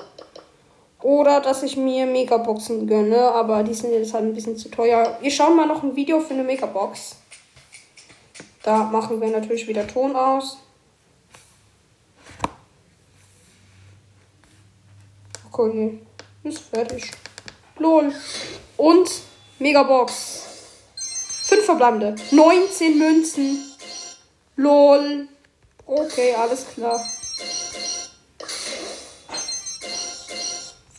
Oder 1.02 1.42
dass 1.42 1.62
ich 1.62 1.78
mir 1.78 2.08
Megaboxen 2.08 2.88
gönne, 2.88 3.20
aber 3.20 3.62
die 3.64 3.74
sind 3.74 3.92
jetzt 3.92 4.14
halt 4.14 4.26
ein 4.26 4.34
bisschen 4.34 4.58
zu 4.58 4.70
teuer. 4.70 5.18
Wir 5.22 5.30
schauen 5.30 5.56
mal 5.56 5.68
noch 5.68 5.84
ein 5.84 5.96
Video 5.96 6.20
für 6.20 6.34
eine 6.34 6.44
Megabox. 6.44 7.18
Da 8.64 8.84
machen 8.84 9.22
wir 9.22 9.30
natürlich 9.30 9.68
wieder 9.68 9.86
Ton 9.86 10.16
aus. 10.16 10.58
Okay, 15.58 16.00
ist 16.44 16.60
fertig. 16.60 17.10
Lol. 17.80 18.14
Und 18.78 19.10
Megabox. 19.58 20.44
Fünf 21.48 21.66
verbleibende. 21.66 22.16
19 22.30 23.00
Münzen. 23.00 23.58
Lol. 24.56 25.28
Okay, 25.88 26.36
alles 26.36 26.64
klar. 26.76 27.04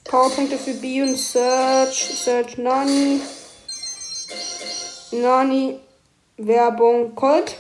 Powerpunkte 0.07 0.59
für 0.59 0.75
B 0.75 1.03
und 1.03 1.17
Search. 1.17 2.19
Search 2.25 2.59
Nani. 2.59 3.21
Nani. 5.13 5.79
Werbung. 6.37 7.15
Colt. 7.15 7.55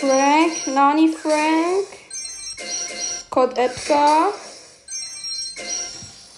Frank, 0.00 0.66
Nani 0.68 1.08
Frank, 1.08 1.88
Code 3.30 3.56
Edgar. 3.56 4.32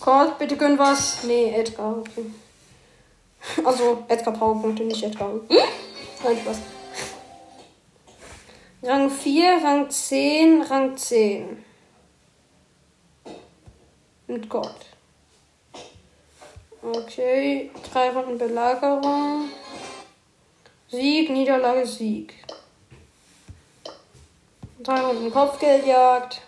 Code, 0.00 0.34
bitte 0.38 0.56
gönn 0.56 0.78
was. 0.78 1.22
Nee, 1.24 1.52
Edgar, 1.54 1.98
okay. 1.98 2.24
Also, 3.62 4.02
Edgar 4.08 4.32
Powerpunkte, 4.32 4.84
nicht 4.84 5.02
Edgar. 5.02 5.32
Hm? 5.32 5.42
Nein, 6.24 6.38
Spaß. 6.38 6.58
Rang 8.82 9.10
4, 9.10 9.60
Rang 9.62 9.90
10, 9.90 10.62
Rang 10.62 10.96
10. 10.96 11.62
Mit 14.26 14.48
Gott. 14.48 14.86
Okay, 16.82 17.70
drei 17.92 18.08
Runden 18.08 18.38
Belagerung. 18.38 19.50
Sieg, 20.88 21.28
Niederlage, 21.28 21.86
Sieg. 21.86 22.32
Drei 24.82 25.00
Runden 25.02 25.30
Kopfgeldjagd. 25.30 26.40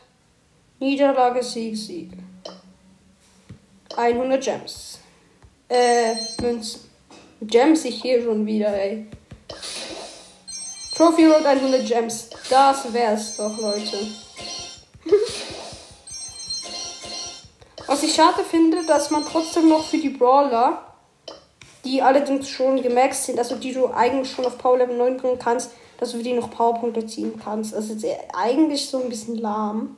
Niederlage, 0.79 1.43
Sieg, 1.43 1.77
Sieg. 1.77 2.13
100 3.95 4.43
Gems. 4.43 5.01
Äh, 5.69 6.15
Münzen. 6.41 6.81
Gems 7.43 7.85
ich 7.85 8.01
hier 8.01 8.23
schon 8.23 8.47
wieder, 8.47 8.69
ey. 8.69 9.07
Trophy 10.97 11.27
Road 11.27 11.45
100 11.45 11.87
Gems. 11.87 12.31
Das 12.49 12.91
wär's 12.91 13.37
doch, 13.37 13.59
Leute. 13.59 13.99
Was 17.87 18.03
ich 18.03 18.15
schade 18.15 18.43
finde, 18.45 18.83
dass 18.87 19.11
man 19.11 19.27
trotzdem 19.27 19.69
noch 19.69 19.85
für 19.85 19.99
die 19.99 20.09
Brawler, 20.09 20.95
die 21.85 22.01
allerdings 22.01 22.49
schon 22.49 22.81
gemaxt 22.81 23.25
sind, 23.25 23.39
also 23.39 23.57
die 23.57 23.75
du 23.75 23.89
eigentlich 23.89 24.33
schon 24.33 24.47
auf 24.47 24.57
Power 24.57 24.79
Level 24.79 24.97
9 24.97 25.19
bringen 25.19 25.39
kannst, 25.39 25.73
dass 26.03 26.11
du 26.11 26.17
für 26.17 26.25
die 26.25 26.33
noch 26.33 26.51
Powerpunkte 26.51 27.07
ziehen 27.07 27.41
kannst. 27.43 27.73
Das 27.73 27.89
ist 27.89 28.05
eigentlich 28.35 28.89
so 28.89 29.01
ein 29.01 29.09
bisschen 29.09 29.37
lahm. 29.37 29.97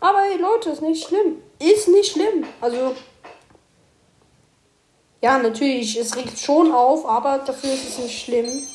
Aber 0.00 0.18
hey, 0.20 0.38
Leute, 0.38 0.68
ist 0.68 0.82
nicht 0.82 1.06
schlimm. 1.06 1.42
Ist 1.58 1.88
nicht 1.88 2.12
schlimm. 2.12 2.44
Also. 2.60 2.94
Ja, 5.22 5.38
natürlich, 5.38 5.96
es 5.96 6.14
regt 6.14 6.38
schon 6.38 6.72
auf, 6.72 7.06
aber 7.06 7.38
dafür 7.38 7.72
ist 7.72 7.88
es 7.88 7.98
nicht 7.98 8.22
schlimm. 8.22 8.66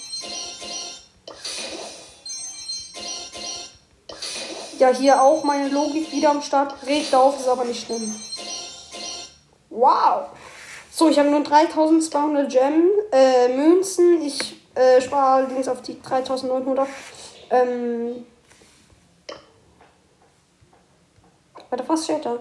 Ja, 4.80 4.90
hier 4.90 5.22
auch 5.22 5.44
meine 5.44 5.70
Logik 5.70 6.12
wieder 6.12 6.32
am 6.32 6.42
Start. 6.42 6.76
Regt 6.88 7.14
auf, 7.14 7.40
ist 7.40 7.48
aber 7.48 7.64
nicht 7.64 7.86
schlimm. 7.86 8.14
Wow. 9.70 10.30
So, 10.92 11.10
ich 11.10 11.20
habe 11.20 11.30
nur 11.30 11.44
3200 11.44 12.52
Gem, 12.52 12.90
äh, 13.12 13.50
Münzen. 13.50 14.24
Ich 14.24 14.53
äh, 14.76 15.02
spare 15.02 15.44
allerdings 15.44 15.68
auf 15.68 15.82
die 15.82 16.02
3900. 16.02 16.88
Ähm. 17.50 18.26
Warte, 21.70 21.90
was 21.90 22.04
steht 22.04 22.26
da? 22.26 22.38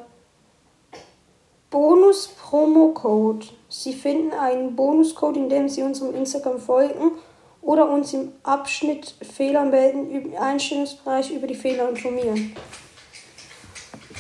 Bonus 1.71 2.29
Promo 2.29 2.89
Code. 2.89 3.47
Sie 3.71 3.95
finden 3.95 4.33
einen 4.33 4.77
Bonuscode, 4.77 5.39
indem 5.39 5.71
Sie 5.71 5.83
unserem 5.83 6.15
Instagram 6.15 6.61
folgen 6.61 7.13
oder 7.63 7.89
uns 7.89 8.13
im 8.13 8.33
Abschnitt 8.43 9.15
Fehler 9.23 9.65
melden, 9.65 10.11
im 10.11 10.37
Einstellungsbereich 10.37 11.31
über 11.31 11.47
die 11.47 11.55
Fehler 11.55 11.89
informieren. 11.89 12.55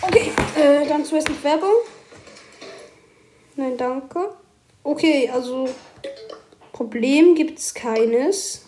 Okay, 0.01 0.33
äh, 0.57 0.87
dann 0.87 1.05
zuerst 1.05 1.29
die 1.29 1.44
Werbung. 1.44 1.75
Nein, 3.57 3.77
danke. 3.77 4.31
Okay, 4.83 5.31
also 5.33 5.68
Problem 6.83 7.37
gibt 7.37 7.61
es 7.61 7.75
keines. 7.75 8.62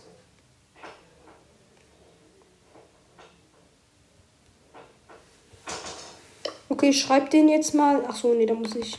Okay, 6.68 6.90
ich 6.90 7.03
den 7.29 7.48
jetzt 7.48 7.74
mal. 7.74 8.05
Ach 8.07 8.14
so, 8.14 8.33
nee, 8.33 8.46
da 8.46 8.55
muss 8.55 8.77
ich 8.77 8.96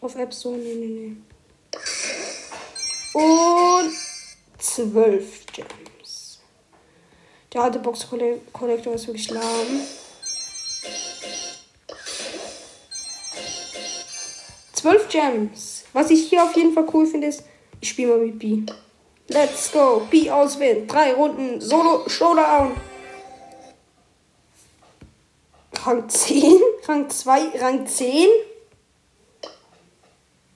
auf 0.00 0.16
App 0.16 0.34
so. 0.34 0.56
Nee, 0.56 0.74
nee, 0.74 0.86
nee. 0.86 1.16
Und 3.12 3.92
12 4.58 5.46
Gems. 5.52 6.40
Der 7.52 7.60
alte 7.62 7.78
Box 7.78 8.08
Collector 8.52 8.92
ist 8.92 9.06
wirklich 9.06 9.30
lahm. 9.30 9.82
12 14.72 15.08
Gems. 15.10 15.84
Was 15.92 16.10
ich 16.10 16.28
hier 16.28 16.42
auf 16.42 16.56
jeden 16.56 16.74
Fall 16.74 16.86
cool 16.92 17.06
finde, 17.06 17.28
ist, 17.28 17.44
ich 17.86 17.90
spiele 17.90 18.16
mal 18.16 18.26
mit 18.26 18.38
B. 18.38 18.62
Let's 19.28 19.70
go. 19.70 20.06
B 20.10 20.28
auswählen. 20.28 20.86
Drei 20.88 21.12
Runden. 21.14 21.60
Solo 21.60 22.08
Showdown. 22.08 22.76
Rang 25.84 26.08
10. 26.08 26.60
Rang 26.88 27.08
2. 27.08 27.60
Rang 27.60 27.86
10. 27.86 28.28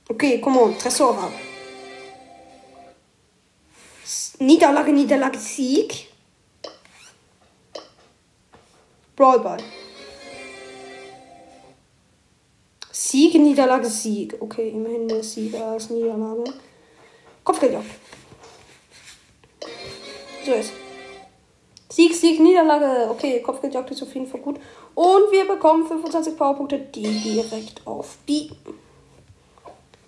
Okay, 0.09 0.41
come 0.41 0.61
on. 0.61 0.77
Tresor 0.77 1.31
Niederlage, 4.41 4.93
Niederlage, 4.93 5.39
Sieg. 5.39 6.09
Brawlball. 9.15 9.59
Sieg, 12.91 13.35
Niederlage, 13.35 13.89
Sieg. 13.89 14.37
Okay, 14.41 14.71
immerhin 14.71 15.07
der 15.07 15.23
Sieg 15.23 15.55
als 15.55 15.91
Niederlage. 15.91 16.45
Kopfgeldjagd. 17.51 17.91
So 20.47 20.53
ist. 20.53 20.73
Sieg, 21.89 22.15
Sieg, 22.15 22.39
Niederlage. 22.39 23.11
Okay, 23.11 23.41
Kopfgeldjagd 23.43 23.91
ist 23.91 24.03
auf 24.05 24.15
jeden 24.15 24.29
Fall 24.29 24.41
gut. 24.41 24.61
Und 24.95 25.33
wir 25.33 25.49
bekommen 25.49 25.85
25 25.85 26.37
Powerpunkte, 26.37 26.79
die 26.79 27.03
direkt 27.03 27.85
auf 27.85 28.19
die. 28.29 28.53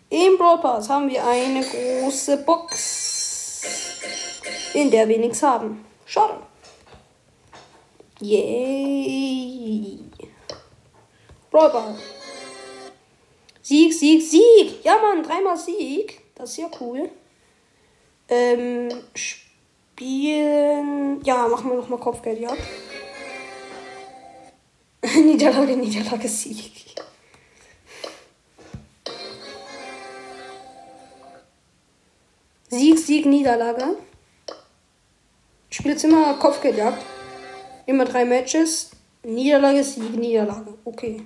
Im 0.09 0.39
Brawl 0.39 0.59
Pass 0.59 0.89
haben 0.89 1.11
wir 1.11 1.27
eine 1.27 1.65
große 1.65 2.37
Box, 2.45 3.63
in 4.75 4.93
der 4.93 5.09
wir 5.09 5.19
nichts 5.19 5.43
haben. 5.43 5.85
Schade. 6.07 6.35
Yay. 8.21 9.99
Brawl 11.51 11.71
Pass. 11.71 11.97
Sieg, 13.63 13.93
Sieg, 13.93 14.23
Sieg. 14.23 14.85
Ja, 14.85 14.99
Mann, 14.99 15.25
dreimal 15.25 15.57
Sieg. 15.57 16.23
Das 16.37 16.51
ist 16.51 16.59
ja 16.59 16.71
cool. 16.81 17.11
Ähm, 18.29 18.89
spielen. 19.15 21.23
Ja, 21.25 21.49
machen 21.49 21.71
wir 21.71 21.77
nochmal 21.77 22.01
Kopfgeld, 22.01 22.41
ja. 22.41 22.53
Niederlage, 25.21 25.77
Niederlage, 25.77 26.29
Sieg. 26.29 26.71
Sieg, 32.69 32.99
Sieg, 32.99 33.27
Niederlage. 33.27 33.97
Spielt 35.69 35.95
jetzt 35.95 36.05
immer 36.05 36.35
Kopfgeldjagd. 36.35 37.05
Immer 37.85 38.07
drei 38.07 38.25
Matches. 38.25 38.91
Niederlage, 39.23 39.85
Sieg, 39.85 40.17
Niederlage. 40.17 40.73
Okay. 40.85 41.23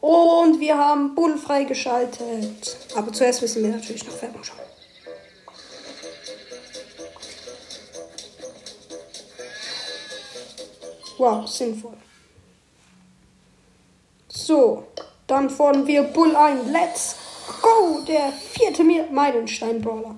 Und 0.00 0.60
wir 0.60 0.76
haben 0.76 1.14
Bull 1.14 1.38
freigeschaltet. 1.38 2.76
Aber 2.94 3.10
zuerst 3.12 3.40
müssen 3.40 3.62
wir 3.62 3.70
natürlich 3.70 4.06
noch 4.06 4.20
Werbung 4.20 4.44
schauen. 4.44 4.58
Wow, 11.18 11.46
sinnvoll. 11.46 11.96
So, 14.28 14.84
dann 15.26 15.48
fordern 15.48 15.86
wir 15.86 16.02
Bull 16.02 16.34
ein. 16.34 16.72
Let's 16.72 17.16
go! 17.62 18.00
Der 18.06 18.32
vierte 18.32 18.82
Meilenstein-Brawler. 18.82 20.16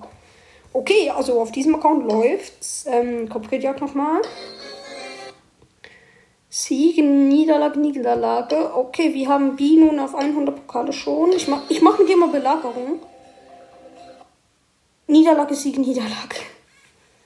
Okay, 0.73 1.09
also 1.09 1.39
auf 1.41 1.51
diesem 1.51 1.75
Account 1.75 2.05
läuft's. 2.05 2.85
Ähm, 2.87 3.29
Kopfgeldjagd 3.29 3.81
nochmal. 3.81 4.21
Sieg, 6.49 6.97
Niederlage, 6.97 7.79
Niederlage. 7.79 8.75
Okay, 8.75 9.13
wir 9.13 9.27
haben 9.27 9.55
B 9.55 9.77
nun 9.77 9.99
auf 9.99 10.15
100 10.15 10.55
Pokale 10.55 10.91
schon. 10.91 11.31
Ich 11.33 11.47
mach, 11.47 11.61
ich 11.69 11.81
mach 11.81 11.99
mit 11.99 12.09
dir 12.09 12.17
mal 12.17 12.29
Belagerung. 12.29 12.99
Niederlage, 15.05 15.53
Sieg, 15.53 15.77
Niederlage. 15.77 16.37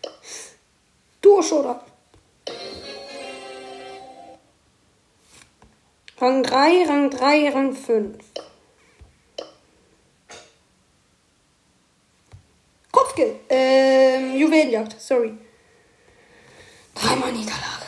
Durch, 1.21 1.51
oder? 1.53 1.81
Rang 6.21 6.43
3, 6.43 6.85
Rang 6.87 7.09
3, 7.09 7.49
Rang 7.49 7.73
5. 7.73 8.15
Kopfgeld. 12.91 13.37
Ähm, 13.49 14.35
Juwelenjagd, 14.37 15.01
sorry. 15.01 15.35
Dreimal 16.93 17.31
Niederlage. 17.31 17.85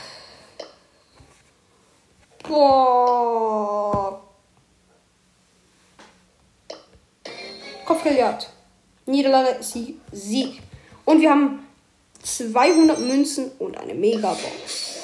Boah. 2.41 4.23
Kopfgeldjagd. 7.85 8.49
Niederlage, 9.05 9.61
Sieg, 9.61 10.01
Sieg. 10.11 10.59
Und 11.05 11.21
wir 11.21 11.29
haben 11.29 11.67
200 12.23 12.99
Münzen 12.99 13.51
und 13.59 13.77
eine 13.77 13.93
Megabox. 13.93 15.02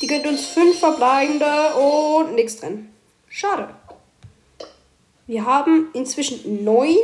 Die 0.00 0.06
gönnt 0.06 0.26
uns 0.26 0.46
5 0.46 0.78
verbleibende 0.78 1.74
und 1.74 2.34
nichts 2.34 2.58
drin. 2.58 2.90
Schade. 3.28 3.74
Wir 5.26 5.44
haben 5.44 5.88
inzwischen 5.94 6.64
9 6.64 6.96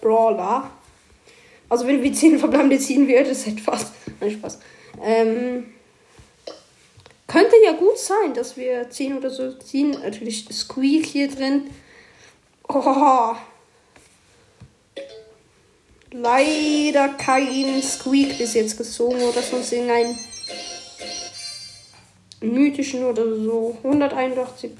Brawler. 0.00 0.70
Also 1.68 1.86
wenn 1.86 2.02
wir 2.02 2.12
10 2.12 2.38
verbleibende 2.38 2.78
ziehen, 2.78 3.08
wird 3.08 3.26
es 3.26 3.46
etwas. 3.46 3.92
Nein, 4.20 4.30
Spaß. 4.30 4.58
Ähm, 5.02 5.72
könnte 7.26 7.56
ja 7.64 7.72
gut 7.72 7.98
sein, 7.98 8.34
dass 8.34 8.56
wir 8.56 8.90
10 8.90 9.16
oder 9.16 9.30
so 9.30 9.52
ziehen. 9.54 9.92
Natürlich 10.02 10.46
Squeak 10.52 11.06
hier 11.06 11.28
drin. 11.28 11.70
Oh. 12.68 13.34
Leider 16.12 17.08
kein 17.08 17.82
Squeak 17.82 18.38
bis 18.38 18.54
jetzt 18.54 18.78
gezogen 18.78 19.20
oder 19.22 19.42
sonst 19.42 19.72
irgendein 19.72 20.16
mythischen 22.44 23.04
oder 23.04 23.24
so. 23.36 23.76
181 23.82 24.72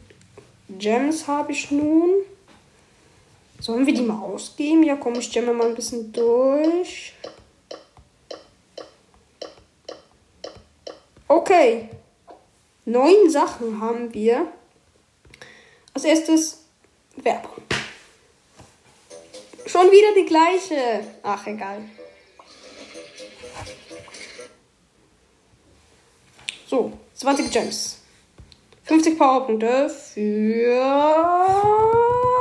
Gems 0.79 1.27
habe 1.27 1.53
ich 1.53 1.71
nun. 1.71 2.11
Sollen 3.61 3.87
wir 3.87 3.95
die 3.95 4.03
mal 4.03 4.23
ausgeben? 4.23 4.83
Ja, 4.83 4.97
komm, 4.97 5.15
ich 5.15 5.33
jamme 5.35 5.53
mal 5.53 5.69
ein 5.69 5.75
bisschen 5.75 6.13
durch. 6.13 7.15
Okay. 11.29 11.89
Neun 12.85 13.31
Sachen 13.31 13.81
haben 13.81 14.13
wir. 14.13 14.49
Als 15.95 16.05
erstes 16.05 16.65
Werbung. 17.17 17.63
Schon 19.67 19.91
wieder 19.91 20.15
die 20.15 20.27
gleiche. 20.27 21.05
Ach, 21.23 21.47
egal. 21.47 21.83
So, 26.67 26.93
20 27.25 27.51
Gems. 27.51 27.97
50 28.83 29.19
Powerpunkte 29.19 29.89
für. 29.89 30.79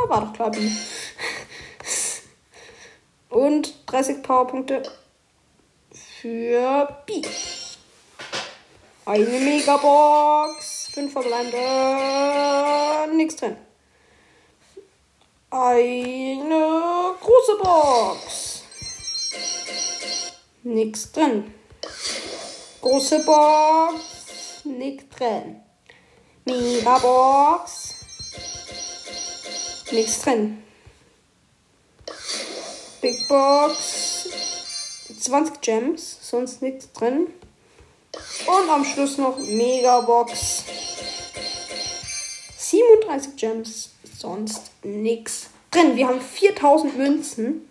War 0.10 0.20
doch 0.20 0.34
klar, 0.34 0.52
B. 0.52 0.60
Und 3.30 3.74
30 3.86 4.22
Powerpunkte 4.22 4.84
für 6.20 6.98
B. 7.06 7.22
Eine 9.06 9.40
Megabox. 9.40 10.90
5 10.94 11.14
verbleibende. 11.14 13.16
Nichts 13.16 13.38
drin. 13.38 13.56
Eine 15.50 17.14
große 17.22 17.58
Box. 17.64 18.64
Nichts 20.64 21.10
drin. 21.14 21.54
Große 22.82 23.20
Box. 23.20 24.13
Nichts 24.66 25.04
drin. 25.18 25.62
Megabox. 26.46 27.96
Nichts 29.92 30.22
drin. 30.22 30.64
Big 33.02 33.28
Box. 33.28 34.30
20 35.20 35.60
Gems. 35.62 36.18
Sonst 36.22 36.62
nichts 36.62 36.92
drin. 36.94 37.28
Und 38.48 38.70
am 38.70 38.86
Schluss 38.86 39.18
noch 39.18 39.38
Megabox. 39.38 40.64
37 42.58 43.36
Gems. 43.36 43.90
Sonst 44.18 44.72
nichts 44.84 45.50
drin. 45.72 45.98
Wir 45.98 46.08
haben 46.08 46.22
4000 46.22 46.98
Münzen. 46.98 47.68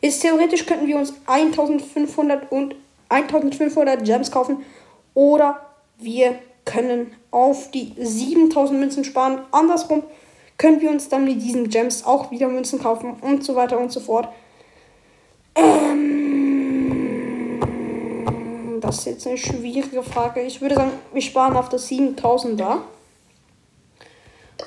Jetzt 0.00 0.22
theoretisch 0.22 0.64
könnten 0.64 0.86
wir 0.86 0.96
uns 0.96 1.12
1500 1.26 2.52
und 2.52 2.76
1500 3.08 4.04
Gems 4.04 4.30
kaufen. 4.30 4.64
Oder 5.14 5.69
wir 6.02 6.38
können 6.64 7.12
auf 7.30 7.70
die 7.70 7.94
7000 7.98 8.78
Münzen 8.78 9.04
sparen. 9.04 9.40
Andersrum 9.50 10.02
können 10.58 10.80
wir 10.80 10.90
uns 10.90 11.08
dann 11.08 11.24
mit 11.24 11.40
diesen 11.42 11.68
Gems 11.70 12.04
auch 12.04 12.30
wieder 12.30 12.48
Münzen 12.48 12.78
kaufen 12.80 13.16
und 13.20 13.44
so 13.44 13.56
weiter 13.56 13.78
und 13.78 13.90
so 13.90 14.00
fort. 14.00 14.28
Ähm, 15.54 16.00
das 18.80 18.98
ist 18.98 19.06
jetzt 19.06 19.26
eine 19.26 19.38
schwierige 19.38 20.02
Frage. 20.02 20.42
Ich 20.42 20.60
würde 20.60 20.74
sagen, 20.74 20.92
wir 21.12 21.22
sparen 21.22 21.56
auf 21.56 21.70
das 21.70 21.88
7000er. 21.88 22.78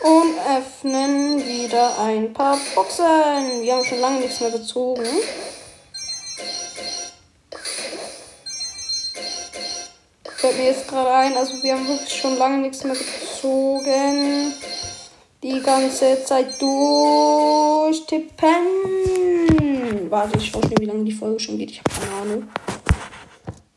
Und 0.02 0.34
öffnen 0.58 1.38
wieder 1.38 2.00
ein 2.00 2.34
paar 2.34 2.58
Boxen. 2.74 3.06
Wir 3.62 3.76
haben 3.76 3.86
schon 3.86 4.00
lange 4.00 4.22
nichts 4.22 4.41
mehr 4.41 4.50
gezogen. 4.52 5.06
Fällt 10.43 10.58
mir 10.58 10.65
jetzt 10.65 10.89
gerade 10.89 11.10
ein, 11.10 11.38
also 11.38 11.63
wir 11.63 11.73
haben 11.73 11.88
wirklich 11.88 12.13
schon 12.13 12.38
lange 12.38 12.58
nichts 12.58 12.84
mehr 12.84 12.95
gezogen. 12.95 14.51
Die 15.41 15.62
ganze 15.62 16.21
Zeit 16.25 16.62
durchtippen. 16.62 18.27
Warte, 20.10 20.38
ich 20.38 20.49
schaue 20.49 20.63
schon, 20.63 20.77
wie 20.79 20.86
lange 20.86 21.06
die 21.06 21.13
Folge 21.13 21.39
schon 21.39 21.58
geht. 21.58 21.71
Ich 21.71 21.79
habe 21.79 21.91
keine 21.97 22.12
Ahnung. 22.21 22.49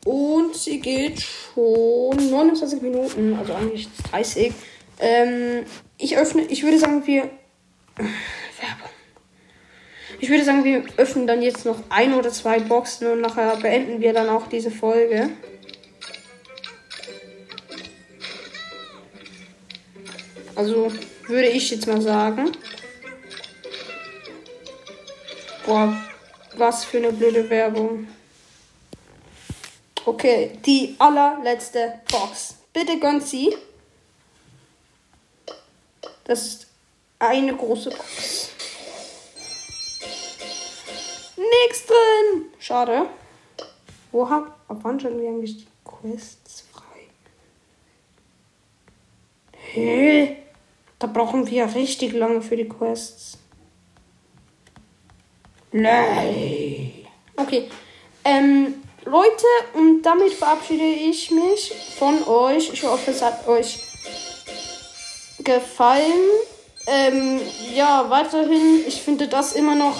Und 0.03 0.57
sie 0.57 0.81
geht 0.81 1.21
schon 1.21 2.17
29 2.31 2.81
Minuten, 2.81 3.37
also 3.39 3.53
eigentlich 3.53 3.87
30. 4.11 4.51
Ähm, 4.99 5.63
ich 5.97 6.17
öffne, 6.17 6.41
ich 6.49 6.63
würde 6.63 6.79
sagen, 6.79 7.07
wir. 7.07 7.29
Werbung. 7.95 8.89
Ich 10.19 10.29
würde 10.29 10.43
sagen, 10.43 10.65
wir 10.65 10.83
öffnen 10.97 11.27
dann 11.27 11.41
jetzt 11.41 11.65
noch 11.65 11.79
ein 11.87 12.13
oder 12.13 12.29
zwei 12.29 12.59
Boxen 12.59 13.07
und 13.07 13.21
nachher 13.21 13.55
beenden 13.55 14.01
wir 14.01 14.11
dann 14.11 14.27
auch 14.27 14.47
diese 14.47 14.69
Folge. 14.69 15.29
Also 20.57 20.91
würde 21.27 21.49
ich 21.49 21.69
jetzt 21.69 21.85
mal 21.85 22.01
sagen. 22.01 22.51
Boah, 25.67 25.95
was 26.55 26.83
für 26.83 26.97
eine 26.97 27.13
blöde 27.13 27.47
Werbung. 27.47 28.07
Okay, 30.03 30.57
die 30.65 30.95
allerletzte 30.97 32.01
Box. 32.11 32.55
Bitte 32.73 32.97
gönnt 32.99 33.21
sie. 33.21 33.55
Das 36.23 36.43
ist 36.43 36.67
eine 37.19 37.55
große 37.55 37.91
Box. 37.91 38.49
Nichts 41.37 41.85
drin. 41.85 42.45
Schade. 42.57 43.05
Wo 44.11 44.27
hab, 44.27 44.59
ab 44.67 44.79
wann 44.81 44.99
schon 44.99 45.21
wir 45.21 45.29
eigentlich 45.29 45.57
die 45.57 45.67
Quests 45.85 46.63
frei? 46.71 47.05
Hä? 49.51 50.46
Da 50.99 51.07
brauchen 51.07 51.47
wir 51.47 51.73
richtig 51.75 52.13
lange 52.13 52.41
für 52.41 52.57
die 52.57 52.67
Quests. 52.67 53.37
Nein. 55.71 57.05
Okay. 57.35 57.69
Ähm, 58.23 58.73
Leute, 59.05 59.45
und 59.73 60.01
damit 60.01 60.33
verabschiede 60.33 60.83
ich 60.83 61.31
mich 61.31 61.71
von 61.97 62.23
euch. 62.27 62.73
Ich 62.73 62.83
hoffe, 62.83 63.11
es 63.11 63.21
hat 63.21 63.47
euch 63.47 63.79
gefallen. 65.39 66.19
Ähm, 66.87 67.39
ja, 67.73 68.09
weiterhin, 68.09 68.83
ich 68.87 69.01
finde 69.01 69.27
das 69.27 69.53
immer 69.53 69.75
noch 69.75 69.95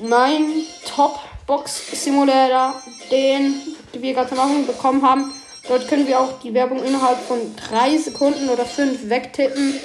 mein 0.00 0.64
Top-Box-Simulator, 0.84 2.80
den 3.10 3.54
wir 3.92 4.14
gerade 4.14 4.30
Anfang 4.30 4.66
bekommen 4.66 5.02
haben. 5.02 5.32
Dort 5.68 5.86
können 5.86 6.06
wir 6.06 6.18
auch 6.18 6.40
die 6.40 6.54
Werbung 6.54 6.82
innerhalb 6.82 7.18
von 7.18 7.38
drei 7.56 7.98
Sekunden 7.98 8.48
oder 8.48 8.64
fünf 8.64 9.08
wegtippen. 9.10 9.78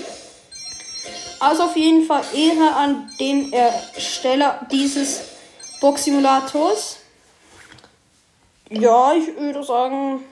Also 1.39 1.63
auf 1.63 1.75
jeden 1.75 2.05
Fall 2.05 2.23
Ehre 2.33 2.73
an 2.73 3.11
den 3.19 3.51
Ersteller 3.51 4.65
dieses 4.71 5.23
Box-Simulators. 5.81 6.99
Ja, 8.69 9.13
ich 9.13 9.35
würde 9.37 9.61
sagen, 9.61 10.23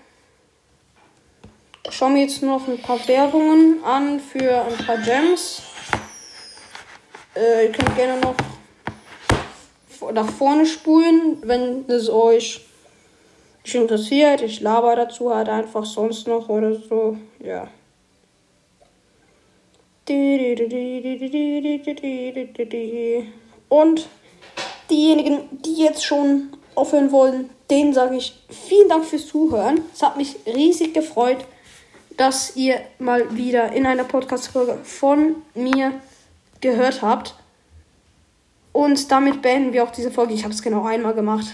schauen 1.89 2.15
wir 2.15 2.21
jetzt 2.21 2.41
noch 2.41 2.65
ein 2.69 2.81
paar 2.81 3.05
Werbungen 3.05 3.83
an 3.83 4.21
für 4.21 4.63
ein 4.63 4.85
paar 4.85 4.99
Gems. 4.99 5.63
Äh, 7.35 7.65
ihr 7.65 7.71
könnt 7.73 7.95
gerne 7.97 8.21
noch 8.21 8.35
nach 10.13 10.29
vorne 10.29 10.65
spulen, 10.65 11.39
wenn 11.41 11.89
es 11.89 12.09
euch 12.09 12.61
nicht 13.63 13.75
interessiert. 13.75 14.41
Ich 14.41 14.61
laber 14.61 14.95
dazu 14.95 15.33
halt 15.33 15.49
einfach 15.49 15.85
sonst 15.85 16.27
noch 16.27 16.49
oder 16.49 16.75
so. 16.75 17.17
Ja. 17.39 17.67
Und 23.69 24.07
diejenigen, 24.89 25.39
die 25.63 25.75
jetzt 25.75 26.03
schon 26.03 26.49
aufhören 26.75 27.11
wollen, 27.11 27.49
denen 27.69 27.93
sage 27.93 28.17
ich 28.17 28.33
vielen 28.49 28.89
Dank 28.89 29.05
fürs 29.05 29.27
Zuhören. 29.27 29.81
Es 29.93 30.01
hat 30.01 30.17
mich 30.17 30.37
riesig 30.45 30.93
gefreut, 30.93 31.45
dass 32.17 32.55
ihr 32.55 32.81
mal 32.99 33.35
wieder 33.35 33.71
in 33.71 33.85
einer 33.85 34.03
Podcast-Folge 34.03 34.79
von 34.83 35.35
mir 35.53 35.93
gehört 36.59 37.01
habt. 37.01 37.35
Und 38.73 39.11
damit 39.11 39.41
beenden 39.41 39.73
wir 39.73 39.83
auch 39.83 39.91
diese 39.91 40.11
Folge. 40.11 40.33
Ich 40.33 40.43
habe 40.43 40.53
es 40.53 40.61
genau 40.61 40.85
einmal 40.85 41.13
gemacht. 41.13 41.45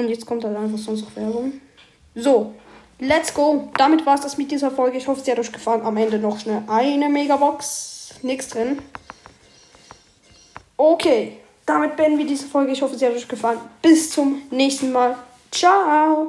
Und 0.00 0.08
jetzt 0.08 0.26
kommt 0.26 0.44
halt 0.44 0.56
einfach 0.56 0.78
sonst 0.78 1.02
noch 1.02 1.16
Werbung. 1.16 1.52
So, 2.14 2.54
let's 2.98 3.32
go. 3.32 3.68
Damit 3.76 4.04
war 4.06 4.14
es 4.14 4.22
das 4.22 4.36
mit 4.36 4.50
dieser 4.50 4.70
Folge. 4.70 4.98
Ich 4.98 5.06
hoffe, 5.06 5.20
sie 5.20 5.30
hat 5.30 5.38
euch 5.38 5.52
gefallen. 5.52 5.82
Am 5.82 5.96
Ende 5.96 6.18
noch 6.18 6.38
schnell 6.38 6.62
eine 6.66 7.08
Megabox. 7.08 8.14
Nichts 8.22 8.48
drin. 8.48 8.78
Okay, 10.76 11.36
damit 11.66 11.96
beenden 11.96 12.18
wir 12.18 12.26
diese 12.26 12.46
Folge. 12.46 12.72
Ich 12.72 12.82
hoffe, 12.82 12.96
sie 12.96 13.06
hat 13.06 13.14
euch 13.14 13.28
gefallen. 13.28 13.60
Bis 13.82 14.10
zum 14.10 14.42
nächsten 14.50 14.92
Mal. 14.92 15.16
Ciao. 15.50 16.28